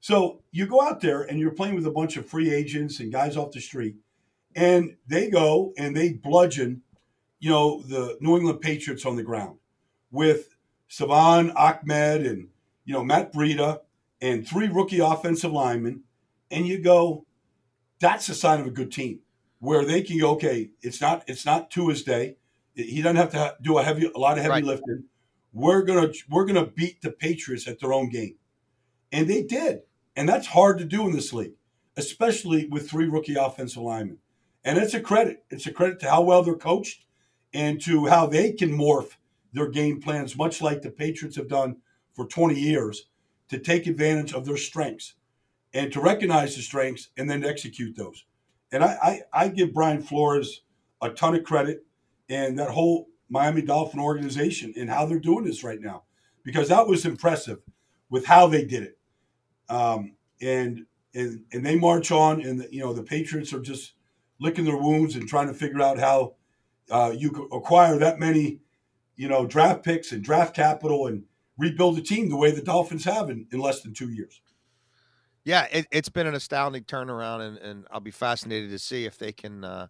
[0.00, 3.12] So you go out there and you're playing with a bunch of free agents and
[3.12, 3.94] guys off the street,
[4.56, 6.82] and they go and they bludgeon,
[7.38, 9.58] you know, the New England Patriots on the ground
[10.10, 10.56] with
[10.88, 12.48] Salvon Ahmed and
[12.84, 13.80] you know Matt Breida
[14.20, 16.02] and three rookie offensive linemen,
[16.50, 17.24] and you go,
[18.00, 19.20] that's a sign of a good team
[19.60, 22.36] where they can go, okay, it's not it's not Tua's day,
[22.74, 24.64] He doesn't have to do a heavy, a lot of heavy Right.
[24.64, 25.04] lifting.
[25.52, 28.36] We're gonna we're gonna beat the Patriots at their own game,
[29.12, 29.82] and they did,
[30.16, 31.54] and that's hard to do in this league,
[31.96, 34.18] especially with three rookie offensive linemen.
[34.64, 35.44] And it's a credit.
[35.50, 37.04] It's a credit to how well they're coached
[37.54, 39.12] and to how they can morph
[39.52, 41.76] their game plans, much like the Patriots have done
[42.14, 43.08] for 20 years,
[43.48, 45.14] to take advantage of their strengths
[45.72, 48.24] and to recognize the strengths and then execute those.
[48.72, 50.62] And I, I, I give Brian Flores
[51.00, 51.84] a ton of credit
[52.28, 56.04] and that whole Miami Dolphin organization and how they're doing this right now,
[56.42, 57.58] because that was impressive
[58.10, 58.98] with how they did it.
[59.68, 63.94] Um, and and and they march on, and the, you know the Patriots are just
[64.40, 66.34] licking their wounds and trying to figure out how
[66.90, 68.60] uh, you acquire that many,
[69.18, 71.24] you know, draft picks and draft capital and
[71.58, 74.40] rebuild a team the way the Dolphins have in, in less than two years.
[75.44, 79.18] Yeah, it, it's been an astounding turnaround, and, and I'll be fascinated to see if
[79.18, 79.88] they can uh,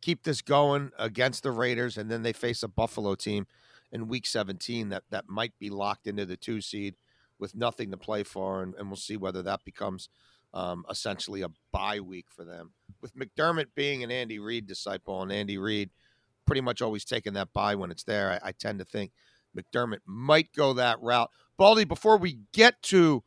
[0.00, 3.46] keep this going against the Raiders, and then they face a Buffalo team
[3.90, 6.94] in Week 17 that that might be locked into the two seed
[7.40, 10.08] with nothing to play for, and, and we'll see whether that becomes
[10.54, 12.74] um, essentially a bye week for them.
[13.00, 15.90] With McDermott being an Andy Reid disciple, and Andy Reid
[16.52, 19.12] pretty much always taking that bye when it's there, I, I tend to think
[19.56, 21.30] McDermott might go that route.
[21.56, 23.24] Baldy, before we get to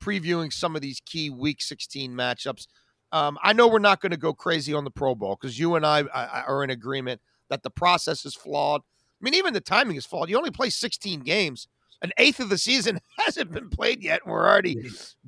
[0.00, 2.68] previewing some of these key Week 16 matchups.
[3.10, 5.74] Um, I know we're not going to go crazy on the Pro Bowl because you
[5.74, 8.82] and I, I are in agreement that the process is flawed.
[8.82, 10.30] I mean, even the timing is flawed.
[10.30, 11.66] You only play 16 games.
[12.00, 14.76] An eighth of the season hasn't been played yet, and we're already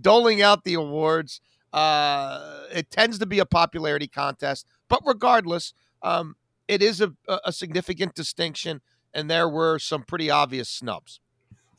[0.01, 1.41] doling out the awards.
[1.73, 6.37] Uh, it tends to be a popularity contest, but regardless, um,
[6.71, 7.13] it is a,
[7.45, 8.81] a significant distinction,
[9.13, 11.19] and there were some pretty obvious snubs.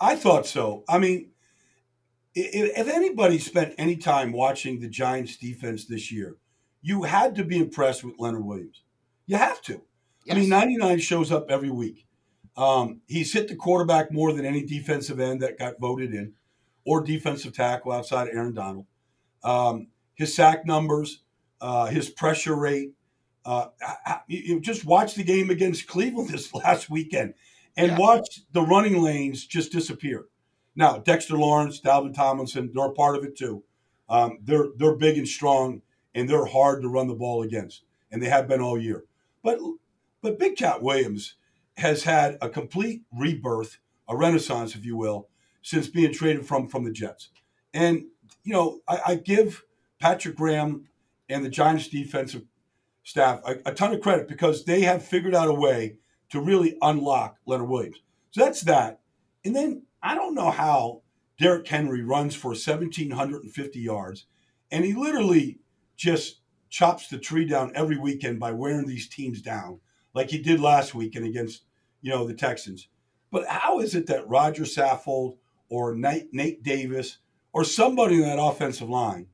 [0.01, 0.83] I thought so.
[0.89, 1.29] I mean,
[2.35, 6.35] if, if anybody spent any time watching the Giants defense this year,
[6.81, 8.81] you had to be impressed with Leonard Williams.
[9.27, 9.81] You have to.
[10.29, 12.05] I mean, 99 shows up every week.
[12.57, 16.33] Um, he's hit the quarterback more than any defensive end that got voted in,
[16.85, 18.85] or defensive tackle outside of Aaron Donald.
[19.41, 21.23] Um, his sack numbers,
[21.61, 22.91] uh, his pressure rate.
[23.45, 23.67] Uh,
[24.27, 27.33] you, just watch the game against Cleveland this last weekend,
[27.75, 27.97] and Yeah.
[27.97, 30.25] watch the running lanes just disappear.
[30.75, 33.63] Now, Dexter Lawrence, Dalvin Tomlinson, they're a part of it too.
[34.07, 35.81] Um, they're they're big and strong,
[36.13, 39.05] and they're hard to run the ball against, and they have been all year.
[39.43, 39.59] But
[40.21, 41.35] but Big Cat Williams
[41.77, 45.29] has had a complete rebirth, a renaissance, if you will,
[45.61, 47.29] since being traded from from the Jets.
[47.73, 48.05] And
[48.43, 49.63] you know, I, I give
[49.99, 50.87] Patrick Graham
[51.29, 52.43] and the Giants defensive
[53.03, 55.97] staff a, a ton of credit because they have figured out a way
[56.29, 58.01] to really unlock Leonard Williams.
[58.31, 58.99] So that's that.
[59.43, 61.01] And then I don't know how
[61.39, 64.25] Derrick Henry runs for 1,750 yards,
[64.71, 65.59] and he literally
[65.97, 69.79] just chops the tree down every weekend by wearing these teams down,
[70.13, 71.63] like he did last weekend against
[72.01, 72.87] you know the Texans.
[73.31, 75.37] But how is it that Roger Saffold
[75.69, 77.17] or Nate, Nate Davis
[77.53, 79.27] or somebody in that offensive line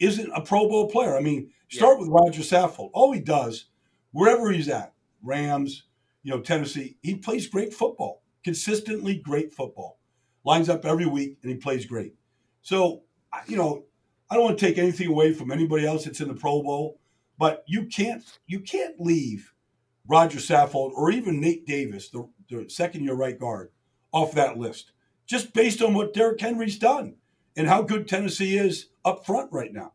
[0.00, 1.16] isn't a Pro Bowl player?
[1.16, 2.90] I mean, start with Roger Saffold.
[2.92, 3.66] All he does,
[4.12, 5.84] wherever he's at, Rams,
[6.22, 9.98] you know, Tennessee, he plays great football, consistently great football.
[10.44, 12.14] Lines up every week and he plays great.
[12.62, 13.02] So,
[13.46, 13.84] you know,
[14.30, 17.00] I don't want to take anything away from anybody else that's in the Pro Bowl,
[17.38, 19.52] but you can't you can't leave
[20.06, 23.70] Roger Saffold or even Nate Davis, the, the second year right guard,
[24.12, 24.92] off that list,
[25.26, 27.16] just based on what Derrick Henry's done
[27.58, 29.92] and how good Tennessee is up front right now.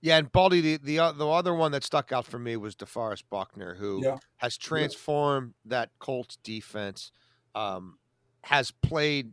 [0.00, 2.74] Yeah, and Baldy, the the, o- the other one that stuck out for me was
[2.74, 4.16] DeForest Buckner, who Yeah.
[4.38, 7.12] has transformed that Colts defense,
[7.54, 7.98] um,
[8.42, 9.32] has played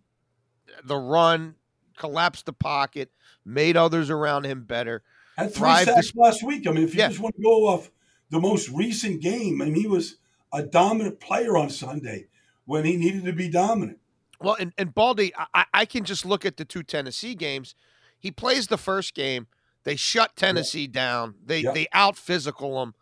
[0.84, 1.56] the run,
[1.98, 3.12] collapsed the pocket,
[3.44, 5.04] made others around him better.
[5.38, 6.68] Had three sacks last week.
[6.68, 7.08] I mean, if you Yeah.
[7.10, 7.90] just want to go off
[8.30, 10.18] the most recent game, I mean, he was
[10.54, 12.28] a dominant player on Sunday
[12.66, 13.98] when he needed to be dominant.
[14.42, 17.76] Well, and, and Baldy, I- I, can just look at the two Tennessee games.
[18.20, 19.48] He plays the first game.
[19.84, 21.36] They shut Tennessee down.
[21.46, 21.72] They Yeah.
[21.74, 22.94] they out physical them.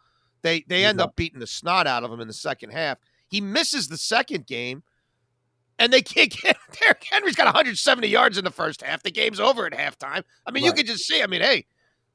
[0.44, 1.06] They they end Yeah.
[1.06, 2.98] up beating the snot out of him in the second half.
[3.28, 4.84] He misses the second game,
[5.80, 9.04] and they can't get Derrick Henry's got 170 yards in the first half.
[9.04, 10.24] The game's over at halftime.
[10.46, 10.78] I mean, you Right.
[10.78, 11.22] could just see.
[11.22, 11.66] I mean, hey,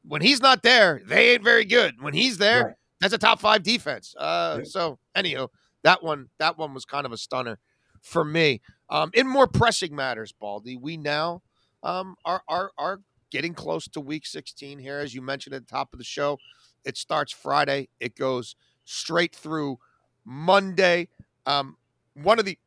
[0.06, 2.00] when he's not there, they ain't very good.
[2.00, 2.74] When he's there, Right.
[3.00, 4.14] that's a top five defense.
[4.16, 4.64] Uh, Yeah.
[4.68, 5.48] So, anyhow,
[5.82, 7.58] that one that one was kind of a stunner
[8.02, 8.60] for me.
[8.90, 11.42] Um, in more pressing matters, Baldy, we now
[11.82, 15.70] um, are are are getting close to Week 16 here, as you mentioned at the
[15.70, 16.38] top of the show.
[16.84, 17.88] It starts Friday.
[18.00, 19.78] It goes straight through
[20.24, 21.08] Monday.
[21.46, 21.76] Um,
[22.14, 22.58] one of the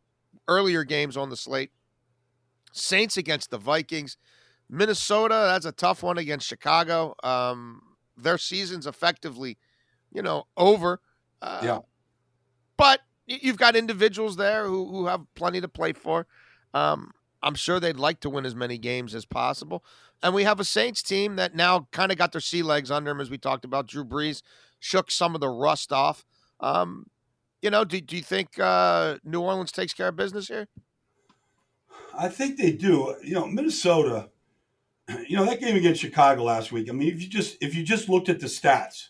[0.47, 1.71] earlier games on the slate:
[2.71, 4.17] Saints against the Vikings.
[4.67, 7.13] Minnesota, that's a tough one against Chicago.
[7.23, 7.81] Um,
[8.17, 9.57] their season's effectively,
[10.11, 11.01] you know, over.
[11.41, 11.79] Uh, Yeah.
[12.77, 16.27] but you've got individuals there who, who have plenty to play for.
[16.73, 17.11] Um,
[17.41, 19.83] I'm sure they'd like to win as many games as possible.
[20.23, 23.11] And we have a Saints team that now kind of got their sea legs under
[23.11, 23.87] them, as we talked about.
[23.87, 24.41] Drew Brees
[24.79, 26.25] shook some of the rust off.
[26.59, 27.07] Um,
[27.61, 30.67] you know, do, do you think uh, New Orleans takes care of business here?
[32.17, 33.15] I think they do.
[33.23, 34.29] You know, Minnesota.
[35.27, 36.89] You know that game against Chicago last week.
[36.89, 39.09] I mean, if you just if you just looked at the stats,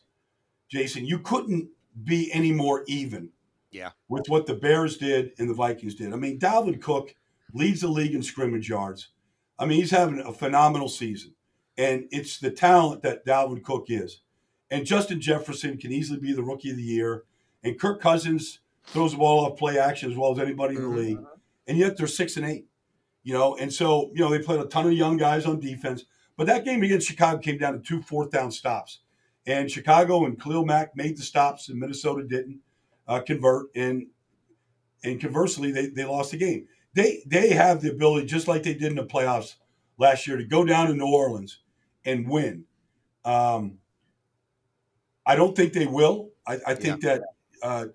[0.70, 1.70] Jason, you couldn't
[2.04, 3.30] be any more even.
[3.76, 3.90] Yeah.
[4.08, 6.14] With what the Bears did and the Vikings did.
[6.14, 7.14] I mean, Dalvin Cook
[7.54, 9.10] leads the league in scrimmage yards.
[9.60, 11.36] I mean, he's having a phenomenal season,
[11.78, 14.22] and it's the talent that Dalvin Cook is.
[14.72, 17.24] And Justin Jefferson can easily be the rookie of the year.
[17.64, 20.88] And Kirk Cousins throws the ball off play action as well as anybody in the
[20.88, 20.98] mm-hmm.
[20.98, 21.20] league.
[21.68, 22.68] And yet they're six and eight,
[23.24, 23.58] you know.
[23.58, 26.06] And so, you know, they played a ton of young guys on defense.
[26.38, 29.00] But that game against Chicago came down to two fourth down stops.
[29.46, 32.60] And Chicago and Khalil Mack made the stops, and Minnesota didn't
[33.08, 33.68] uh, convert.
[33.76, 34.08] And
[35.04, 36.68] and conversely, they, they lost the game.
[36.94, 39.56] They they have the ability, just like they did in the playoffs
[39.98, 41.60] last year, to go down to New Orleans
[42.06, 42.66] and win.
[43.24, 43.80] Um,
[45.26, 46.30] I don't think they will.
[46.48, 47.16] I, I think yeah.
[47.16, 47.22] that
[47.62, 47.86] uh,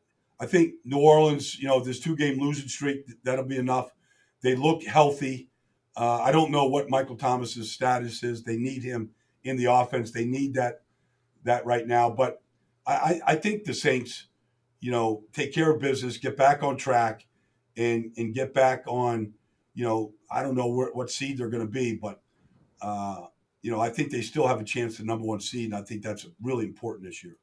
[0.40, 3.90] I think New Orleans, you know, this two game losing streak, that'll be enough.
[4.42, 5.48] They look healthy.
[5.96, 8.42] Uh, I don't know what Michael Thomas's status is.
[8.42, 9.10] They need him
[9.44, 10.10] in the offense.
[10.10, 10.82] They need that
[11.44, 12.10] that right now.
[12.10, 12.42] But
[12.86, 14.26] I, I think the Saints,
[14.80, 17.26] you know, take care of business, get back on track,
[17.76, 19.32] and and get back on.
[19.74, 22.20] You know, I don't know where, what seed they're going to be, but
[22.82, 23.26] uh,
[23.62, 25.66] you know, I think they still have a chance to number one seed.
[25.66, 27.36] And I think that's really important this year.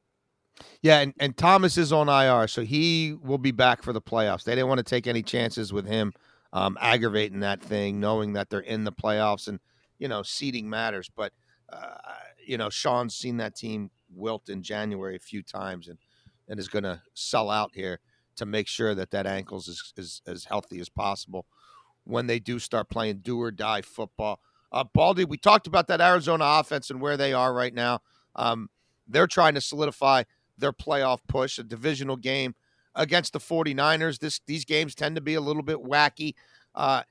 [0.81, 4.43] Yeah, and, and Thomas is on IR, so he will be back for the playoffs.
[4.43, 6.13] They didn't want to take any chances with him
[6.51, 9.59] um, aggravating that thing, knowing that they're in the playoffs and,
[9.99, 11.11] you know, seeding matters.
[11.15, 11.33] But,
[11.71, 11.97] uh,
[12.43, 15.99] you know, Sean's seen that team wilt in January a few times and,
[16.47, 17.99] and is going to sell out here
[18.35, 21.45] to make sure that that ankle's is, is as healthy as possible
[22.03, 24.39] when they do start playing do or die football.
[24.71, 27.99] Uh, Baldy, we talked about that Arizona offense and where they are right now.
[28.35, 28.69] Um,
[29.07, 30.23] they're trying to solidify
[30.57, 32.55] their playoff push, a divisional game
[32.95, 34.19] against the 49ers.
[34.19, 36.35] This these games tend to be a little bit wacky.
[36.75, 37.03] Uh,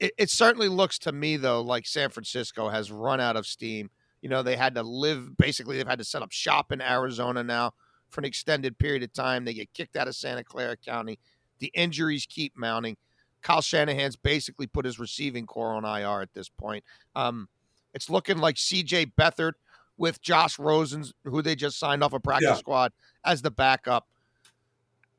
[0.00, 3.90] it, it, certainly looks to me though like San Francisco has run out of steam.
[4.22, 7.44] You know, they had to live basically they've had to set up shop in Arizona
[7.44, 7.72] now
[8.14, 9.44] for an extended period of time.
[9.44, 11.18] They get kicked out of Santa Clara County.
[11.58, 12.96] The injuries keep mounting.
[13.42, 16.84] Kyle Shanahan's basically put his receiving corps on IR at this point.
[17.14, 17.48] Um,
[17.92, 19.52] it's looking like CJ Beathard
[19.96, 22.54] with Josh Rosen, who they just signed off a practice yeah.
[22.54, 22.92] squad
[23.24, 24.06] as the backup.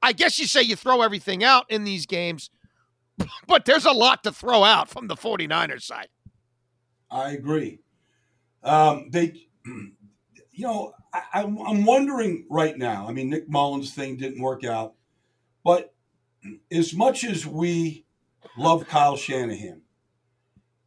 [0.02, 2.50] I guess you say you throw everything out in these games,
[3.48, 6.10] but there's a lot to throw out from the 49ers side.
[7.10, 7.80] I agree.
[8.64, 9.48] Um, they,
[10.56, 13.08] you know, I, I'm wondering right now.
[13.08, 14.96] I mean, Nick Mullens' thing didn't work out,
[15.64, 15.94] but
[16.72, 18.06] as much as we
[18.58, 19.82] love Kyle Shanahan.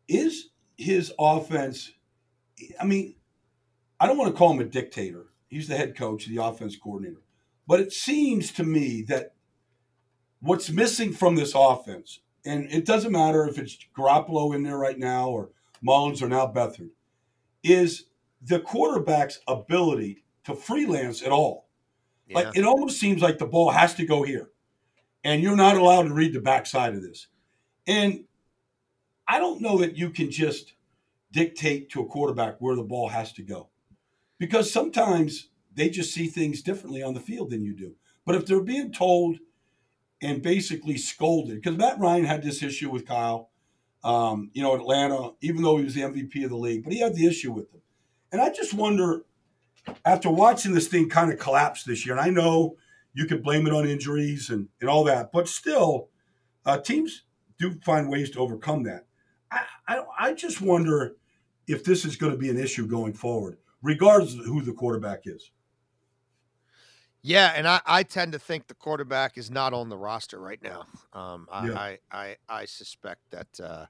[0.07, 1.93] Is his offense,
[2.81, 3.17] I mean,
[4.01, 5.27] I don't want to call him a dictator.
[5.49, 7.23] He's the head coach, the offense coordinator.
[7.67, 9.35] But it seems to me that
[10.41, 14.99] what's missing from this offense, and it doesn't matter if it's Garoppolo in there right
[14.99, 15.51] now or
[15.83, 16.91] Mullens or now Beathard,
[17.63, 18.05] is
[18.43, 21.69] the quarterback's ability to freelance at all.
[22.27, 22.39] Yeah.
[22.39, 24.51] Like it almost seems like the ball has to go here.
[25.25, 27.27] And you're not allowed to read the backside of this.
[27.87, 28.25] And
[29.27, 30.75] I don't know that you can just
[31.33, 33.69] dictate to a quarterback where the ball has to go
[34.39, 37.95] because sometimes they just see things differently on the field than you do.
[38.25, 39.39] But if they're being told
[40.23, 43.51] and basically scolded, because Matt Ryan had this issue with Kyle,
[44.05, 47.01] um, you know, Atlanta, even though he was the MVP of the league, but he
[47.01, 47.83] had the issue with them.
[48.33, 49.23] And I just wonder,
[50.05, 52.77] after watching this thing kind of collapse this year, and I know
[53.15, 56.09] you could blame it on injuries and, and all that, but still,
[56.67, 57.25] uh, teams
[57.59, 59.07] do find ways to overcome that.
[59.51, 61.17] I, I, I just wonder
[61.67, 65.23] if this is going to be an issue going forward, regardless of who the quarterback
[65.25, 65.51] is.
[67.23, 70.63] Yeah, and I, I tend to think the quarterback is not on the roster right
[70.63, 70.87] now.
[71.13, 71.79] Um, I, yeah.
[71.79, 73.87] I, I, I suspect that uh,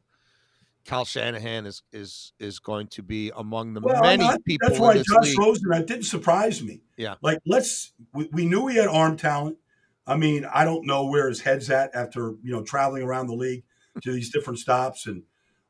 [0.88, 4.68] Kyle Shanahan is is is going to be among the well, many people.
[4.68, 5.38] That's why Josh league.
[5.38, 5.68] Rosen.
[5.68, 6.80] That didn't surprise me.
[6.96, 9.58] Yeah, like let's we, we knew he had arm talent.
[10.06, 13.34] I mean, I don't know where his head's at after you know traveling around the
[13.34, 13.64] league
[14.00, 15.24] to these different stops and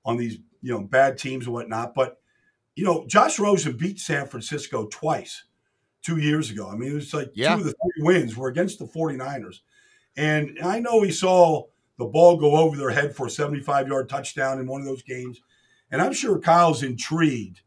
[0.05, 1.97] on these you know bad teams and whatnot.
[1.97, 2.21] But
[2.77, 5.47] you know, Josh Rosen beat San Francisco twice
[6.01, 6.71] two years ago.
[6.71, 7.57] I mean, it was like yeah.
[7.57, 9.62] two of the three wins were against the 49ers.
[10.16, 11.64] And I know he saw
[11.99, 15.03] the ball go over their head for a 75 yard touchdown in one of those
[15.03, 15.40] games.
[15.90, 17.61] And I'm sure Kyle's intrigued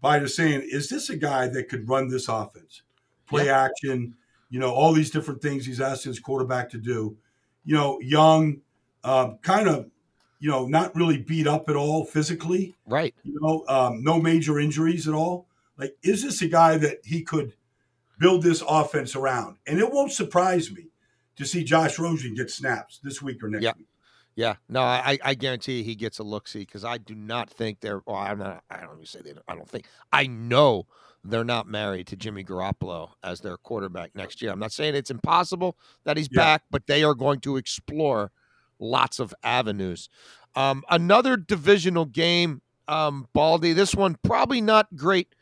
[0.00, 2.82] by the saying, is this a guy that could run this offense?
[3.26, 3.62] Play yeah.
[3.62, 4.14] action,
[4.50, 7.16] You know, all these different things he's asking his quarterback to do.
[7.64, 8.60] You know, young,
[9.04, 9.88] um, kind of,
[10.38, 12.74] you know, not really beat up at all physically.
[12.86, 13.14] Right.
[13.22, 15.46] You know, um, no major injuries at all.
[15.78, 17.54] Like, is this a guy that he could
[18.18, 19.56] build this offense around?
[19.66, 20.91] And it won't surprise me
[21.36, 23.72] to see Josh Rosen get snaps this week or next Yeah.
[23.76, 23.86] week.
[24.34, 27.80] Yeah, no, I, I guarantee he gets a look see because I do not think
[27.80, 28.00] they're.
[28.06, 28.64] Well, I'm not.
[28.70, 29.34] I don't even say they.
[29.46, 29.84] I don't think.
[30.10, 30.86] I know
[31.22, 34.50] they're not married to Jimmy Garoppolo as their quarterback next year.
[34.50, 36.40] I'm not saying it's impossible that he's Yeah.
[36.40, 38.32] back, but they are going to explore
[38.78, 40.08] lots of avenues.
[40.56, 43.74] Um, another divisional game, um, Baldy.
[43.74, 45.34] This one probably not great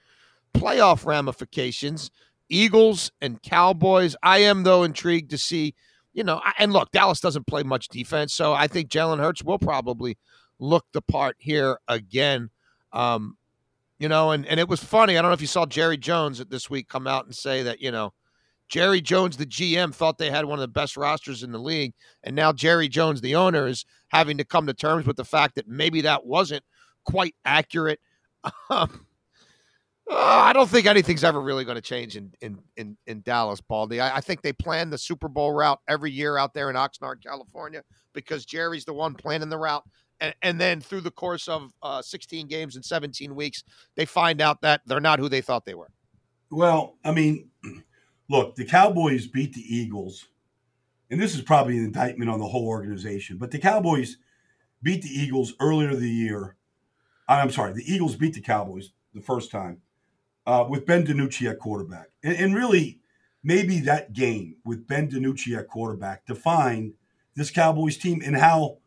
[0.52, 2.10] playoff ramifications.
[2.50, 4.16] Eagles and Cowboys.
[4.22, 5.74] I am though intrigued to see
[6.12, 9.58] you know, and look, Dallas doesn't play much defense, so I think Jalen Hurts will
[9.58, 10.18] probably
[10.58, 12.50] look the part here again.
[12.92, 13.36] Um,
[13.98, 15.16] you know, and, and it was funny.
[15.16, 17.80] I don't know if you saw Jerry Jones this week come out and say that,
[17.80, 18.12] you know,
[18.68, 21.92] Jerry Jones, the GM, thought they had one of the best rosters in the league.
[22.22, 25.56] And now Jerry Jones, the owner, is having to come to terms with the fact
[25.56, 26.64] that maybe that wasn't
[27.04, 28.00] quite accurate.
[28.70, 29.06] Um,
[30.10, 33.60] uh, I don't think anything's ever really going to change in in in, in Dallas,
[33.60, 34.00] Baldy.
[34.00, 37.22] I, I think they plan the Super Bowl route every year out there in Oxnard,
[37.22, 37.82] California,
[38.12, 39.84] because Jerry's the one planning the route.
[40.20, 43.62] And, and then through the course of uh, 16 games in 17 weeks,
[43.96, 45.90] they find out that they're not who they thought they were.
[46.50, 47.48] Well, I mean,
[48.28, 50.26] look, the Cowboys beat the Eagles,
[51.10, 54.18] and this is probably an indictment on the whole organization, but the Cowboys
[54.82, 56.56] beat the Eagles earlier the year.
[57.28, 59.80] I'm sorry, the Eagles beat the Cowboys the first time
[60.50, 62.08] uh, with Ben DiNucci at quarterback.
[62.24, 62.98] And, and really,
[63.44, 66.94] maybe that game with Ben DiNucci at quarterback defined
[67.36, 68.78] this Cowboys team and how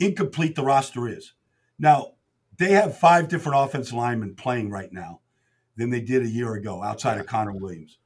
[0.00, 1.34] incomplete the roster is.
[1.78, 2.14] Now,
[2.58, 5.20] they have five different offense linemen playing right now
[5.76, 7.98] than they did a year ago outside of Connor Williams.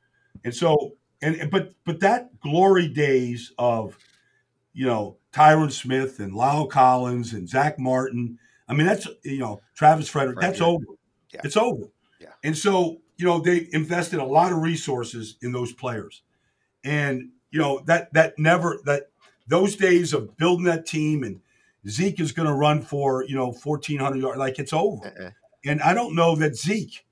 [0.45, 3.97] And so and but but that glory days of
[4.75, 9.63] you know Tyron Smith and La'el Collins and Zach Martin, I mean that's you know
[9.75, 10.83] Travis Frederick, that's Frederick.
[10.89, 11.00] over.
[11.33, 11.41] Yeah.
[11.45, 11.85] It's over.
[12.21, 12.33] Yeah.
[12.45, 16.23] And so, you know, they invested a lot of resources in those players.
[16.85, 19.11] And, you know, that that never that
[19.47, 21.41] those days of building that team and
[21.89, 25.07] Zeke is going to run for, you know, 1400 yards like it's over.
[25.07, 25.31] Uh-uh.
[25.65, 27.07] And I don't know that Zeke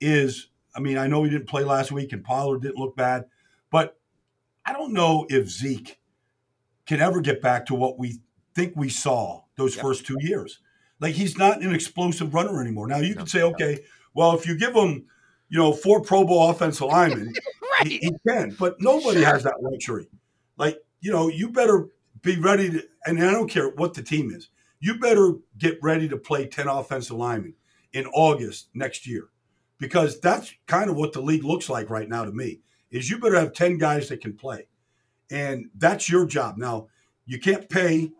[0.00, 3.24] is, I mean, I know he didn't play last week and Pollard didn't look bad,
[3.70, 3.98] but
[4.64, 5.98] I don't know if Zeke
[6.86, 8.20] can ever get back to what we
[8.54, 9.82] think we saw those Yep.
[9.82, 10.60] first two years.
[11.04, 12.86] Like he's not an explosive runner anymore.
[12.86, 13.48] Now you No, can say, no.
[13.50, 13.80] okay,
[14.14, 15.04] well, if you give him,
[15.50, 17.34] you know, four Pro Bowl offensive linemen,
[17.82, 19.26] he, he can, but nobody Sure.
[19.34, 20.08] has that luxury.
[20.56, 21.88] Like, you know, you better
[22.22, 24.48] be ready to, and I don't care what the team is,
[24.80, 27.52] you better get ready to play 10 offensive linemen
[27.92, 29.28] in August next year
[29.76, 33.18] because that's kind of what the league looks like right now to me is you
[33.18, 34.66] better have 10 guys that can play
[35.30, 36.86] and that's your job now
[37.26, 38.10] you can't pay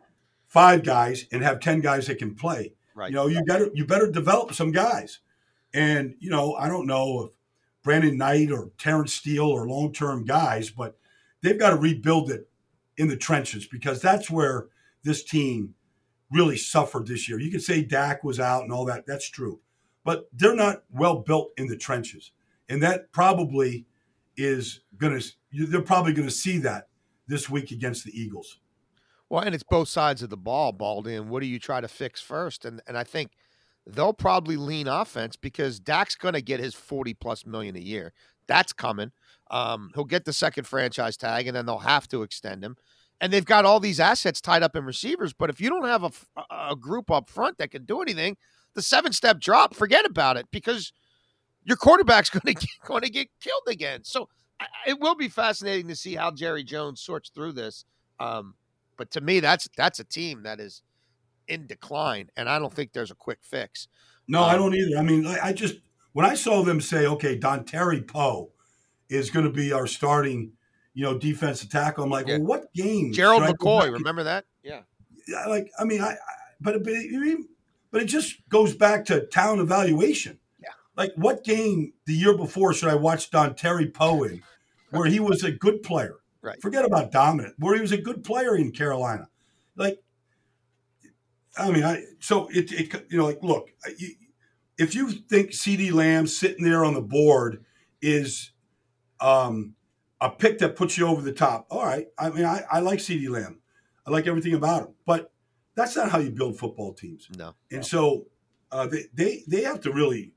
[0.54, 2.72] five guys and have 10 guys that can play.
[2.94, 3.10] Right.
[3.10, 5.18] you know you got to you better develop some guys.
[5.74, 7.30] And you know i don't know if
[7.82, 10.96] brandon knight or terrence steele are long-term guys but
[11.42, 12.48] they've got to rebuild it
[12.96, 14.68] in the trenches because that's where
[15.02, 15.74] this team
[16.30, 17.40] really suffered this year.
[17.40, 19.58] You could say dak was out and all that that's true
[20.04, 22.30] but they're not well built in the trenches.
[22.68, 23.86] And that probably
[24.36, 26.88] is going to they're probably going to see that
[27.26, 28.60] this week against the eagles
[29.34, 31.16] Well, and it's both sides of the ball, Baldy.
[31.16, 32.64] And what do you try to fix first?
[32.64, 33.32] And and I think
[33.84, 38.12] they'll probably lean offense because Dak's going to get his forty plus million a year.
[38.46, 39.10] That's coming.
[39.50, 42.76] Um, he'll get the second franchise tag, and then they'll have to extend him.
[43.20, 45.32] And they've got all these assets tied up in receivers.
[45.32, 46.12] But if you don't have a,
[46.70, 48.36] a group up front that can do anything,
[48.74, 50.92] the seven step drop, forget about it because
[51.64, 54.04] your quarterback's going to going to get killed again.
[54.04, 54.28] So
[54.86, 57.84] it will be fascinating to see how Jerry Jones sorts through this.
[58.20, 58.54] Um,
[58.96, 60.82] but to me, that's that's a team that is
[61.48, 63.88] in decline, and I don't think there's a quick fix.
[64.26, 64.98] No, I Um, don't either.
[64.98, 65.76] I mean, I I just
[66.12, 68.50] when I saw them say, "Okay, Dontari Poe
[69.08, 70.52] is going to be our starting,
[70.94, 72.38] you know, defensive tackle," I'm like, Yeah.
[72.38, 74.46] "Well, what game?" Gerald I McCoy, remember that?
[74.62, 74.82] Yeah,
[75.28, 76.16] Yeah, like, I mean, I, I
[76.60, 77.38] but but it,
[77.90, 80.38] but it just goes back to talent evaluation.
[80.62, 80.70] Yeah.
[80.96, 84.42] Like, what game the year before should I watch Dontari Poe in,
[84.90, 86.16] where he was a good player?
[86.44, 86.60] Right.
[86.60, 89.28] Forget about dominant, where he was a good player in Carolina.
[89.76, 90.02] Like,
[91.56, 94.10] I mean, I so it, it you know, like, look, you,
[94.76, 97.64] if you think CeeDee Lamb sitting there on the board
[98.02, 98.52] is
[99.20, 99.74] um,
[100.20, 102.08] a pick that puts you over the top, all right.
[102.18, 103.60] I mean, I, I like CeeDee Lamb.
[104.06, 105.32] I like everything about him, but
[105.74, 107.26] that's not how you build football teams.
[107.38, 108.26] no, And so
[108.70, 110.34] uh, they, they they have to really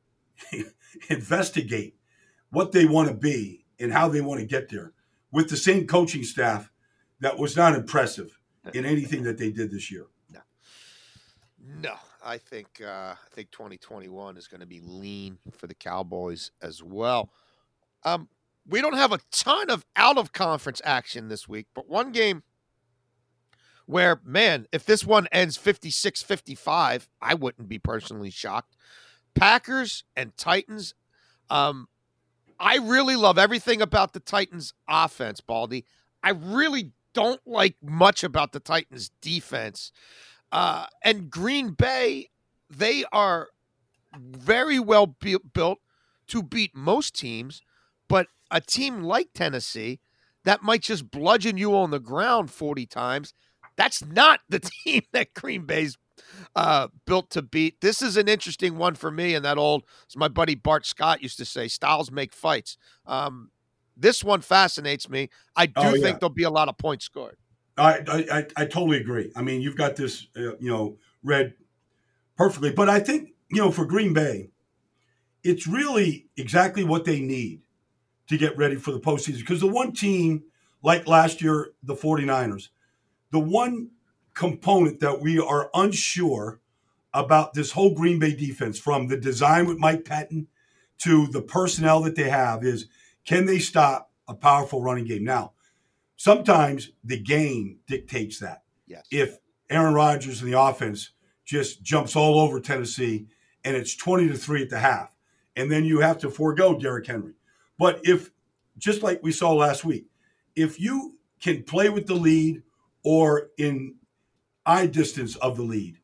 [1.10, 1.98] investigate
[2.50, 4.94] what they want to be and how they want to get there
[5.32, 6.72] with the same coaching staff
[7.20, 8.38] that was not impressive
[8.74, 10.06] in anything that they did this year.
[10.32, 10.40] No,
[11.82, 11.96] no.
[12.24, 16.84] I think uh, I think 2021 is going to be lean for the Cowboys as
[16.84, 17.32] well.
[18.04, 18.28] Um,
[18.68, 22.44] we don't have a ton of out of conference action this week, but one game
[23.86, 28.76] where, man, if this one ends 56 55, I wouldn't be personally shocked.
[29.34, 30.94] Packers and Titans.
[31.50, 31.88] Um,
[32.60, 35.86] I really love everything about the Titans offense, Baldy.
[36.24, 39.92] I really don't like much about the Titans defense.
[40.52, 42.30] Uh, and Green Bay,
[42.70, 43.50] they are
[44.18, 45.80] very well bu- built
[46.28, 47.62] to beat most teams,
[48.08, 50.00] but a team like Tennessee
[50.44, 53.34] that might just bludgeon you on the ground 40 times,
[53.76, 55.98] that's not the team that Green Bay's
[56.56, 57.82] uh, built to beat.
[57.82, 59.34] This is an interesting one for me.
[59.36, 62.78] And that old, as my buddy Bart Scott used to say, styles make fights.
[63.06, 63.52] Um,
[63.96, 65.30] this one fascinates me.
[65.56, 66.02] I do Oh, yeah.
[66.04, 67.38] think there'll be a lot of points scored.
[67.78, 69.32] I, I, I- I totally agree.
[69.36, 71.54] I mean, you've got this, uh, you know, read
[72.36, 72.72] perfectly.
[72.72, 74.50] But I think, you know, for Green Bay,
[75.44, 77.62] it's really exactly what they need
[78.28, 79.40] to get ready for the postseason.
[79.40, 80.44] Because the one team,
[80.84, 82.70] like last year, the 49ers,
[83.32, 83.90] the one
[84.38, 86.62] component that we are unsure
[87.12, 90.46] about this whole Green Bay defense, from the design with Mike Pettine
[91.00, 92.86] to the personnel that they have, is
[93.26, 95.24] can they stop a powerful running game?
[95.24, 95.54] Now,
[96.18, 98.62] sometimes the game dictates that.
[98.86, 99.08] Yes.
[99.10, 99.40] If
[99.72, 101.12] Aaron Rodgers and the offense
[101.44, 103.28] just jumps all over Tennessee
[103.66, 105.16] and it's 20 to 3 at the half,
[105.56, 107.34] and then you have to forego Derrick Henry.
[107.80, 108.30] But if,
[108.78, 110.06] just like we saw last week,
[110.56, 112.62] if you can play with the lead
[113.04, 113.96] or in
[114.68, 116.00] eye distance of the lead,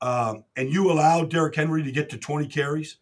[0.00, 2.96] um, and you allow Derrick Henry to get to 20 carries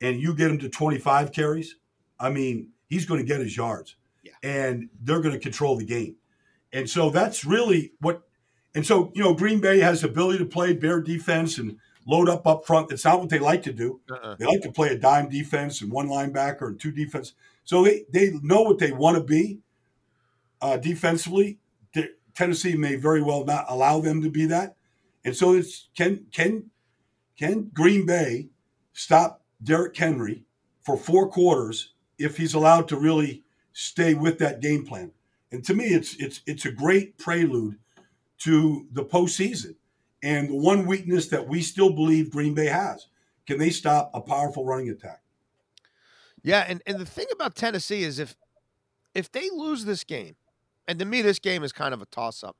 [0.00, 1.76] and you get him to 25 carries,
[2.18, 4.32] I mean, he's going to get his yards Yeah.
[4.42, 6.16] and they're going to control the game.
[6.72, 8.22] And so that's really what,
[8.74, 11.76] and so, you know, Green Bay has the ability to play bear defense and
[12.06, 12.90] load up up front.
[12.92, 14.00] It's not what they like to do.
[14.10, 14.36] Uh-uh.
[14.38, 17.34] They like to play a dime defense and one linebacker and two defense.
[17.64, 19.58] So they, they know what they want to be
[20.62, 21.58] uh, defensively.
[22.34, 24.76] Tennessee may very well not allow them to be that.
[25.24, 26.70] And so it's can can
[27.38, 28.48] can Green Bay
[28.92, 30.44] stop Derrick Henry
[30.82, 35.12] for four quarters if he's allowed to really stay with that game plan?
[35.52, 37.78] And to me, it's it's it's a great prelude
[38.38, 39.74] to the postseason.
[40.22, 43.06] And the one weakness that we still believe Green Bay has
[43.46, 45.22] can they stop a powerful running attack?
[46.42, 48.36] Yeah, and, and the thing about Tennessee is if
[49.12, 50.36] if they lose this game,
[50.90, 52.56] and to me this game is kind of a toss up,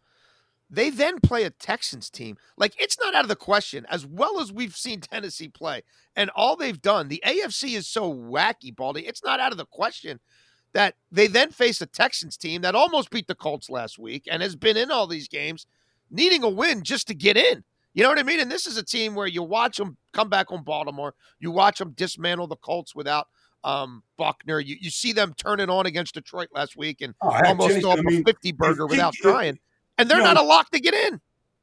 [0.71, 2.37] they then play a Texans team.
[2.57, 5.83] Like it's not out of the question, as well as we've seen Tennessee play
[6.15, 7.09] and all they've done.
[7.09, 9.05] The AFC is so wacky, Baldy.
[9.07, 10.21] It's not out of the question
[10.73, 14.41] that they then face a Texans team that almost beat the Colts last week and
[14.41, 15.67] has been in all these games,
[16.09, 17.65] needing a win just to get in.
[17.93, 18.39] You know what I mean?
[18.39, 21.81] And this is a team where you watch them come back on Baltimore, you watch
[21.81, 23.27] them dismantle the Colts without
[23.65, 24.61] um, Buckner.
[24.61, 27.91] You you see them turn it on against Detroit last week and Oh, almost throw
[27.93, 29.59] up I mean, a 50 burger without if- trying.
[29.99, 31.21] And they're you not a lock to get in.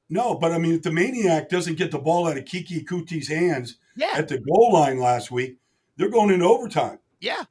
[0.09, 3.27] No, but I mean, if the maniac doesn't get the ball out of Keke Coutee's
[3.27, 4.11] hands Yeah.
[4.13, 5.57] at the goal line last week,
[5.97, 6.99] they're going into overtime.
[7.19, 7.43] Yeah.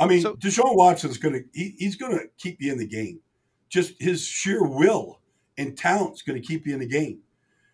[0.00, 2.86] I mean, So- Deshaun Watson's going to he, he's going to keep you in the
[2.88, 3.20] game.
[3.68, 5.20] Just his sheer will
[5.56, 7.20] and talent's going to keep you in the game.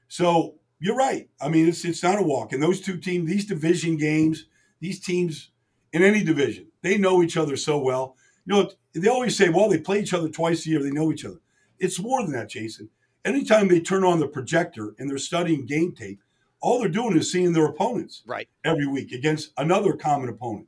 [0.08, 1.28] So you're right.
[1.40, 2.52] I mean, it's it's not a walk.
[2.52, 4.44] And those two teams, these division games,
[4.80, 5.50] these teams
[5.92, 8.16] in any division, they know each other so well.
[8.44, 10.82] You know, they always say, well, they play each other twice a year.
[10.82, 11.40] They know each other.
[11.78, 12.90] It's more than that, Jason.
[13.24, 16.20] Anytime they turn on the projector and they're studying game tape,
[16.60, 18.48] all they're doing is seeing their opponents Right.
[18.64, 20.66] every week against another common opponent.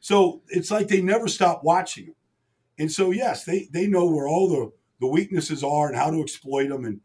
[0.00, 2.14] So it's like they never stop watching them.
[2.78, 6.20] And so, yes, they, they know where all the, the weaknesses are and how to
[6.20, 6.84] exploit them.
[6.84, 7.00] And,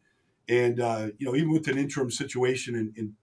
[0.50, 3.14] and uh, you know, even with an interim situation in, in,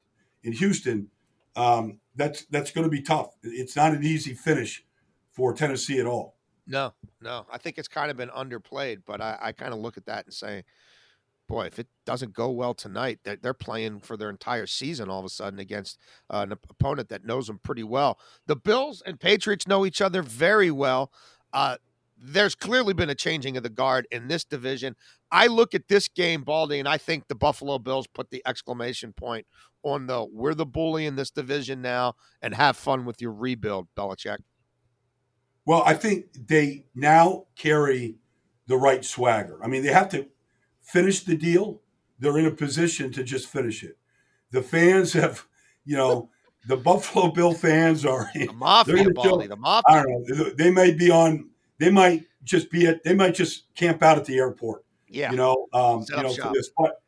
[0.43, 1.09] in Houston,
[1.57, 3.35] um, that's, that's going to be tough.
[3.43, 4.85] It's not an easy finish
[5.33, 6.37] for Tennessee at all.
[6.67, 7.47] No, no.
[7.51, 10.25] I think it's kind of been underplayed, but I, I kind of look at that
[10.25, 10.65] and say,
[11.47, 15.19] boy, if it doesn't go well tonight, they're, they're playing for their entire season all
[15.19, 15.99] of a sudden against
[16.31, 18.19] uh, an opponent that knows them pretty well.
[18.47, 21.13] The Bills and Patriots know each other very well.
[21.53, 21.77] Uh,
[22.17, 24.97] there's clearly been a changing of the guard in this division.
[25.31, 29.13] I look at this game, Baldy, and I think the Buffalo Bills put the exclamation
[29.13, 29.47] point
[29.85, 33.89] on the we're the bully in this division now and have fun with your rebuild,
[33.97, 34.39] Belichick.
[35.67, 38.17] Well, I think they now carry
[38.67, 39.59] the right swagger.
[39.63, 40.27] I mean, they have to
[40.83, 41.81] finish the deal.
[42.19, 43.97] They're in a position to just finish it.
[44.51, 45.47] The fans have,
[45.85, 46.31] you know,
[46.67, 48.31] the Buffalo Bill fans are.
[48.35, 49.85] The mafia, Baldy, the mafia.
[49.89, 50.51] I don't know.
[50.51, 54.25] They may be on they might just be at they might just camp out at
[54.25, 54.85] the airport.
[55.09, 55.31] Yeah.
[55.31, 56.49] You know, um, you know, shop.
[56.49, 56.71] for this.
[56.77, 57.03] But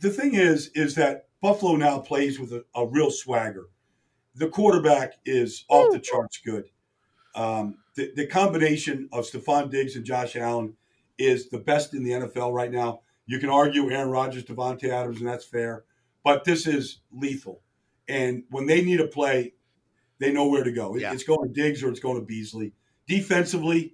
[0.00, 3.66] the thing is, is that Buffalo now plays with a, a real swagger.
[4.34, 6.70] The quarterback is off the charts good.
[7.34, 10.74] Um, the, the combination of Stefon Diggs and Josh Allen
[11.18, 13.00] is the best in the NFL right now.
[13.26, 15.84] You can argue Aaron Rodgers, Davante Adams, and that's fair,
[16.24, 17.60] but this is lethal.
[18.08, 19.52] And when they need a play,
[20.20, 20.96] they know where to go.
[20.96, 21.12] Yeah.
[21.12, 22.72] It's going to Diggs or it's going to Beasley.
[23.06, 23.92] Defensively,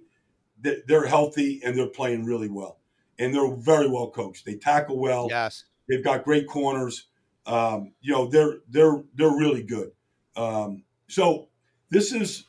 [0.61, 2.79] they- they're healthy and they're playing really well,
[3.19, 4.45] and they're very well coached.
[4.45, 5.27] They tackle well.
[5.29, 5.65] Yes.
[5.89, 7.07] They've got great corners.
[7.45, 9.91] Um, you know, they're they're they're really good.
[10.35, 11.49] Um, so
[11.89, 12.45] this is,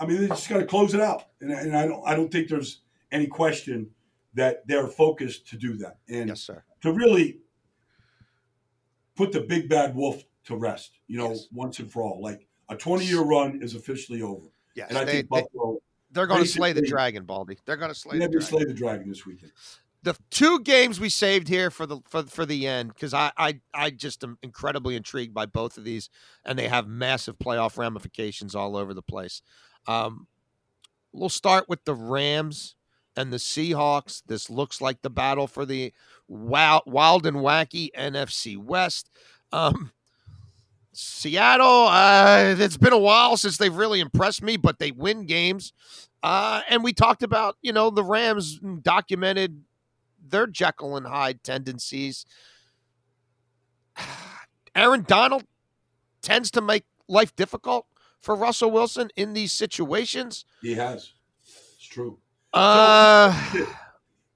[0.00, 2.30] I mean, they just got to close it out, and, and I don't I don't
[2.30, 2.82] think there's
[3.12, 3.90] any question
[4.34, 6.62] that they're focused to do that and Yes, sir.
[6.82, 7.38] to really
[9.16, 10.98] put the big bad wolf to rest.
[11.06, 11.48] You know, Yes.
[11.52, 12.20] once and for all.
[12.22, 14.88] Like a 20 year run is officially over, Yes.
[14.90, 15.78] and I they, think Buffalo.
[16.10, 17.58] They, are going to slay the dragon, Baldy.
[17.64, 18.48] They're going to slay the never dragon.
[18.48, 19.52] slay the dragon this weekend.
[20.06, 23.58] The two games we saved here for the for, for the end because I, I
[23.74, 26.08] I just am incredibly intrigued by both of these
[26.44, 29.42] and they have massive playoff ramifications all over the place.
[29.88, 30.28] Um,
[31.12, 32.76] we'll start with the Rams
[33.16, 34.22] and the Seahawks.
[34.24, 35.92] This looks like the battle for the
[36.28, 39.10] wild, wild and wacky NFC West.
[39.50, 39.90] Um,
[40.92, 45.72] Seattle, uh, it's been a while since they've really impressed me, but they win games.
[46.22, 49.62] Uh, and we talked about, you know, the Rams documented
[50.30, 52.24] their Jekyll and Hyde tendencies.
[54.74, 55.44] Aaron Donald
[56.22, 57.86] tends to make life difficult
[58.20, 60.44] for Russell Wilson in these situations.
[60.60, 61.12] He has.
[61.76, 62.18] It's true.
[62.52, 63.32] Uh,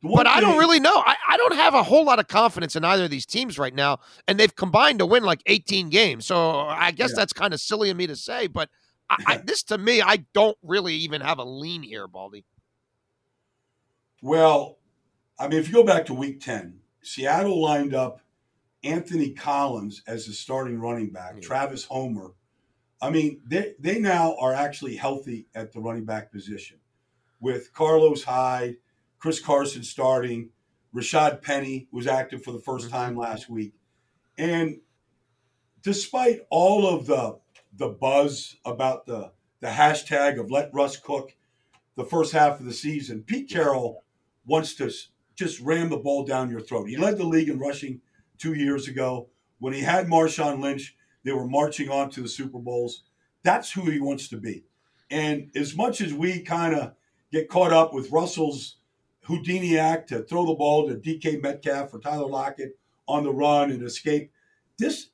[0.03, 0.95] one but I don't really know.
[0.95, 3.75] I, I don't have a whole lot of confidence in either of these teams right
[3.75, 6.25] now, and they've combined to win like 18 games.
[6.27, 7.17] So I guess Yeah.
[7.17, 8.71] that's kind of silly of me to say, but
[9.11, 12.45] I, I, this to me, I don't really even have a lean here, Baldy.
[14.23, 14.79] Well,
[15.41, 18.21] I mean, if you go back to week 10, Seattle lined up
[18.85, 21.41] Anthony Collins as the starting running back, Yeah.
[21.41, 22.35] Travis Homer.
[23.01, 26.79] I mean, they, they now are actually healthy at the running back position
[27.41, 28.77] with Carlos Hyde,
[29.19, 30.51] Chris Carson starting,
[30.95, 32.91] Rashaad Penny was active for the 1st Mhm.
[32.91, 33.73] time last week.
[34.37, 34.81] And
[35.83, 37.39] despite all of the
[37.73, 41.37] the buzz about the the hashtag of let Russ cook
[41.95, 44.05] the first half of the season, Pete Carroll
[44.45, 44.91] wants to
[45.41, 46.91] just ram the ball down your throat.
[46.91, 48.03] He led the league in rushing
[48.37, 49.31] two years ago.
[49.59, 53.05] When he had Marshawn Lynch, they were marching on to the Super Bowls.
[53.43, 54.65] That's who he wants to be.
[55.11, 56.93] And as much as we kind of
[57.33, 58.77] get caught up with Russell's
[59.23, 62.79] Houdini act to throw the ball to DK Metcalf or Tyler Lockett
[63.09, 64.31] on the run and escape,
[64.79, 65.09] this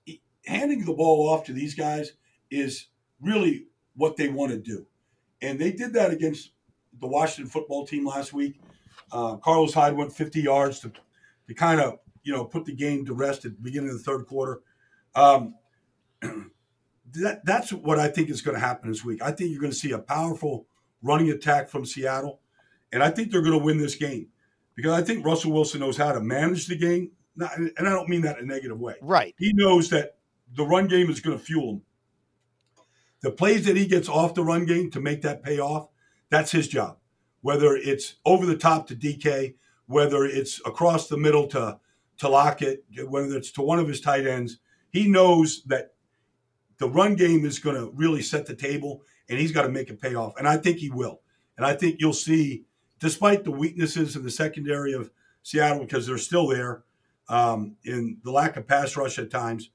[0.45, 2.14] handing the ball off to these guys
[2.51, 2.89] is
[3.20, 4.87] really what they want to do.
[5.41, 6.51] And they did that against
[7.01, 8.59] the Washington football team last week.
[9.13, 10.93] Uh, Carlos Hyde went 50 yards to,
[11.47, 14.03] to kind of, you know, put the game to rest at the beginning of the
[14.03, 14.61] third quarter.
[15.15, 15.55] Um,
[16.21, 19.23] that, that's what I think is going to happen this week.
[19.23, 20.67] I think you're going to see a powerful
[21.03, 22.41] running attack from Seattle,
[22.93, 24.29] and I think they're going to win this game
[24.75, 27.13] because I think Russell Wilson knows how to manage the game.
[27.37, 28.95] Not, and I don't mean that in a negative way.
[29.03, 29.35] Right.
[29.39, 30.17] He knows that
[30.55, 31.83] the run game is going to fuel him.
[33.21, 35.89] The plays that he gets off the run game to make that pay off,
[36.31, 36.99] that's his job.
[37.41, 39.55] Whether it's over the top to DK,
[39.87, 41.78] whether it's across the middle to
[42.18, 44.59] to Lockett, whether it's to one of his tight ends,
[44.91, 45.93] he knows that
[46.78, 49.91] the run game is going to really set the table, and he's got to make
[49.91, 50.34] it pay off.
[50.39, 51.20] And I think he will.
[51.57, 52.64] And I think you'll see,
[53.01, 55.11] despite the weaknesses in the secondary of
[55.43, 56.84] Seattle, because they're still there,
[57.28, 59.70] um, in the lack of pass rush at times,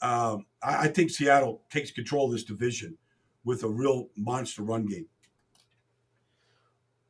[0.00, 2.96] um, I, I think Seattle takes control of this division
[3.44, 5.06] with a real monster run game.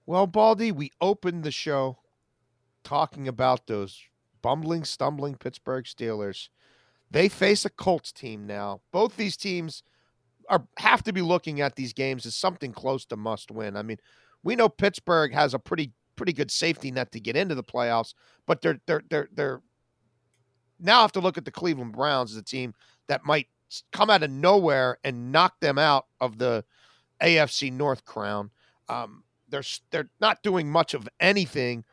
[0.09, 1.99] Well, Baldy, we opened the show
[2.83, 4.01] talking about those
[4.41, 6.49] bumbling, stumbling Pittsburgh Steelers.
[7.11, 8.81] They face a Colts team now.
[8.91, 9.83] Both these teams
[10.49, 13.77] are have to be looking at these games as something close to must win.
[13.77, 13.99] I mean,
[14.43, 18.15] we know Pittsburgh has a pretty pretty good safety net to get into the playoffs,
[18.47, 19.61] but they're they're they're they're
[20.81, 22.73] now have to look at the Cleveland Browns as a team
[23.09, 23.49] that might
[23.93, 26.65] come out of nowhere and knock them out of the
[27.23, 28.51] AFC North crown.
[28.89, 31.85] Um, they're they're not doing much of anything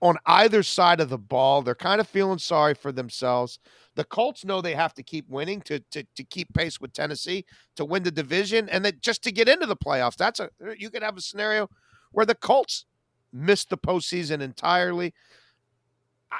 [0.00, 1.62] on either side of the ball.
[1.62, 3.60] They're kind of feeling sorry for themselves.
[3.94, 7.44] The Colts know they have to keep winning to to, to keep pace with Tennessee
[7.76, 10.16] to win the division and then just to get into the playoffs.
[10.16, 11.68] That's a uh, you could have a scenario
[12.10, 12.84] where the Colts
[13.32, 15.14] miss the postseason entirely.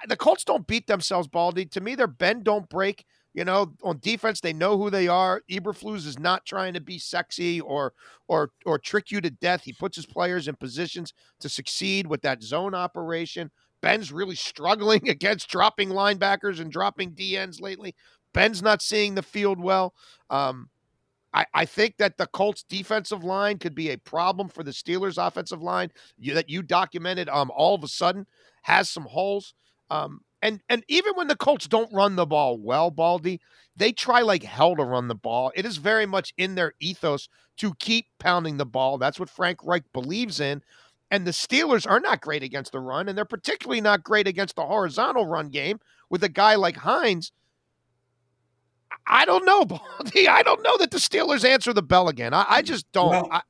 [0.09, 1.64] the Colts don't beat themselves, Baldy.
[1.66, 3.05] To me, they're bend don't break.
[3.35, 5.43] You know, on defense, they know who they are.
[5.51, 7.95] Eberflus is not trying to be sexy or
[8.28, 9.62] or or trick you to death.
[9.62, 13.51] He puts his players in positions to succeed with that zone operation.
[13.80, 17.95] Ben's really struggling against dropping linebackers and dropping DNs lately.
[18.35, 19.95] Ben's not seeing the field well.
[20.30, 20.68] Um,
[21.35, 25.24] I, I think that the Colts defensive line could be a problem for the Steelers
[25.24, 28.26] offensive line you, that you documented um, all of a sudden
[28.62, 29.55] has some holes.
[29.91, 33.40] Um, and and even when the Colts don't run the ball well, Baldy,
[33.76, 35.53] they try like hell to run the ball.
[35.55, 37.28] It is very much in their ethos
[37.59, 38.99] to keep pounding the ball.
[38.99, 40.62] That's what Frank Reich believes in.
[41.11, 44.57] And the Steelers are not great against the run, and they're particularly not great against
[44.57, 45.78] the horizontal run game
[46.11, 47.32] with a guy like Hines.
[49.07, 50.26] I don't know, Baldy.
[50.26, 52.34] I don't know that the Steelers answer the bell again.
[52.34, 53.11] I, I mm, just don't.
[53.11, 53.43] Well, I,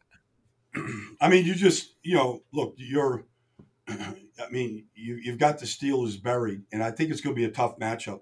[1.21, 3.25] I mean, you just you know, look, you're
[4.41, 7.47] I mean, you, you've got the Steelers buried, and I think it's going to be
[7.47, 8.21] a tough matchup.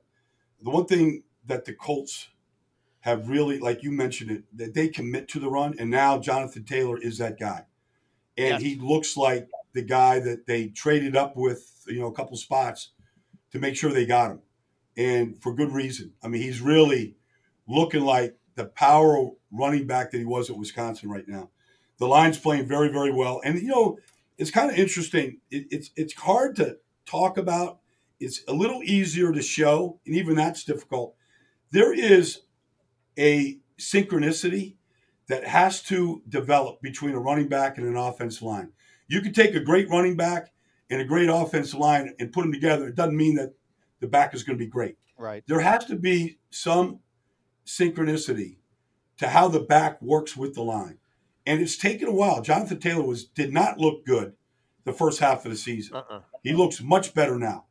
[0.62, 2.28] The one thing that the Colts
[3.00, 6.64] have really, like you mentioned it, that they commit to the run, and now Jonathan
[6.64, 7.66] Taylor is that guy,
[8.36, 8.62] and yes.
[8.62, 12.90] he looks like the guy that they traded up with, you know, a couple spots
[13.52, 14.40] to make sure they got him,
[14.96, 16.12] and for good reason.
[16.22, 17.16] I mean, he's really
[17.66, 21.50] looking like the power running back that he was at Wisconsin right now.
[21.98, 23.98] The line's playing very, very well, and you know
[24.40, 25.38] it's kind of interesting.
[25.50, 27.78] It, it's it's hard to talk about.
[28.18, 31.14] It's a little easier to show, and even that's difficult.
[31.70, 32.40] There is
[33.18, 34.76] a synchronicity
[35.28, 38.72] that has to develop between a running back and an offensive line.
[39.08, 40.52] You can take a great running back
[40.88, 42.88] and a great offensive line and put them together.
[42.88, 43.54] It doesn't mean that
[44.00, 44.96] the back is going to be great.
[45.18, 45.44] Right.
[45.46, 47.00] There has to be some
[47.66, 48.56] synchronicity
[49.18, 50.98] to how the back works with the line
[51.50, 52.40] and it's taken a while.
[52.42, 54.34] Jonathan Taylor was did not look good
[54.84, 55.96] the first half of the season.
[55.96, 56.20] Uh-uh.
[56.44, 57.64] He looks much better now,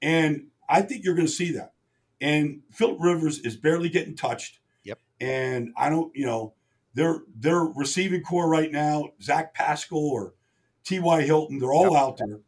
[0.00, 1.74] and I think you're going to see that.
[2.18, 4.58] And Philip Rivers is barely getting touched.
[4.84, 4.98] Yep.
[5.20, 6.54] And I don't, you know,
[6.94, 10.32] their their receiving corps right now, Zach Pascal or
[10.84, 11.20] T.Y.
[11.20, 12.02] Hilton, they're all yep.
[12.02, 12.40] out there.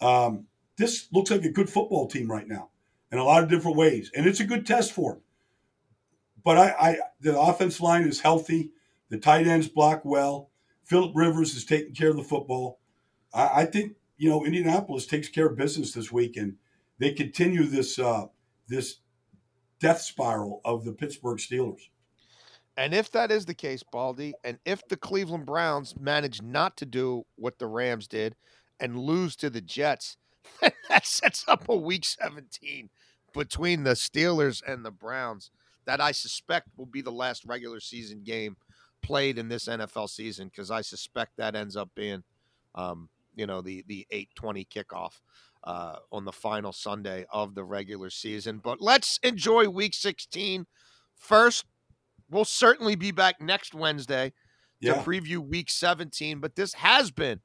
[0.00, 0.46] Um,
[0.78, 2.70] this looks like a good football team right now
[3.12, 5.22] in a lot of different ways, and it's a good test for them.
[6.42, 8.70] But I, I the offense line is healthy.
[9.14, 10.50] The tight ends block well.
[10.82, 12.80] Philip Rivers is taking care of the football.
[13.32, 16.56] I, I, think you know Indianapolis takes care of business this week, and
[16.98, 18.24] they continue this uh,
[18.66, 18.96] this
[19.78, 21.82] death spiral of the Pittsburgh Steelers.
[22.76, 26.84] And if that is the case, Baldy, and if the Cleveland Browns manage not to
[26.84, 28.34] do what the Rams did
[28.80, 30.16] and lose to the Jets,
[30.60, 32.90] that sets up a Week 17
[33.32, 35.52] between the Steelers and the Browns
[35.86, 38.56] that I suspect will be the last regular season game
[39.04, 42.24] played in this NFL season because I suspect that ends up being,
[42.74, 45.20] um, you know, the the eight twenty kickoff
[45.64, 48.58] uh, on the final Sunday of the regular season.
[48.62, 50.66] But let's enjoy Week 16
[51.16, 51.64] first.
[52.30, 54.32] We'll certainly be back next Wednesday
[54.82, 56.40] to preview Week 17.
[56.40, 57.40] But this has been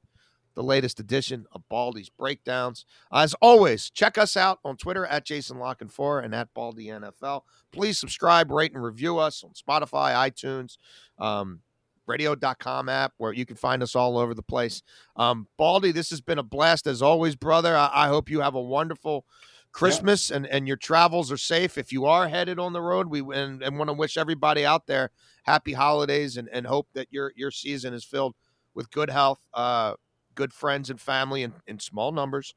[0.60, 2.84] the latest edition of Baldy's Breakdowns.
[3.10, 7.44] As always, check us out on Twitter at Jason La Canfora and at Baldy NFL.
[7.72, 10.76] Please subscribe, rate, and review us on Spotify, iTunes,
[11.18, 11.60] um,
[12.06, 14.82] radio.com app, where you can find us all over the place.
[15.16, 17.74] Um, Baldy, this has been a blast as always, brother.
[17.74, 19.24] I, I hope you have a wonderful
[19.72, 20.36] Christmas yeah.
[20.36, 21.78] and, and your travels are safe.
[21.78, 24.86] If you are headed on the road, we and, and want to wish everybody out
[24.86, 25.10] there
[25.44, 28.34] happy holidays and, and hope that your your season is filled
[28.74, 29.40] with good health.
[29.54, 29.94] Uh,
[30.34, 32.54] good friends and family in, in small numbers,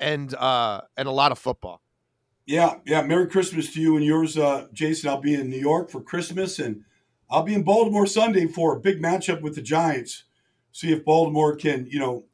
[0.00, 1.80] and uh, and a lot of football.
[2.46, 3.02] Yeah, yeah.
[3.02, 5.08] Merry Christmas to you and yours, uh, Jason.
[5.08, 6.84] I'll be in New York for Christmas, and
[7.30, 10.24] I'll be in Baltimore Sunday for a big matchup with the Giants.
[10.72, 12.24] See if Baltimore can, you know,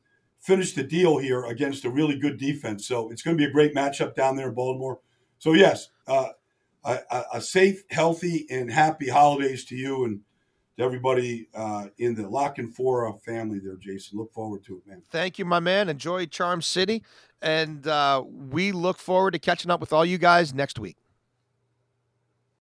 [0.40, 2.86] finish the deal here against a really good defense.
[2.86, 5.00] So it's going to be a great matchup down there in Baltimore.
[5.38, 6.30] So yes, uh,
[6.84, 10.20] a, a, safe, healthy, and happy holidays to you and
[10.80, 14.18] to everybody uh, in the La Canfora family there, Jason.
[14.18, 15.02] Look forward to it, man.
[15.10, 15.88] Thank you, my man.
[15.88, 17.02] Enjoy Charm City.
[17.42, 20.96] And uh, we look forward to catching up with all you guys next week.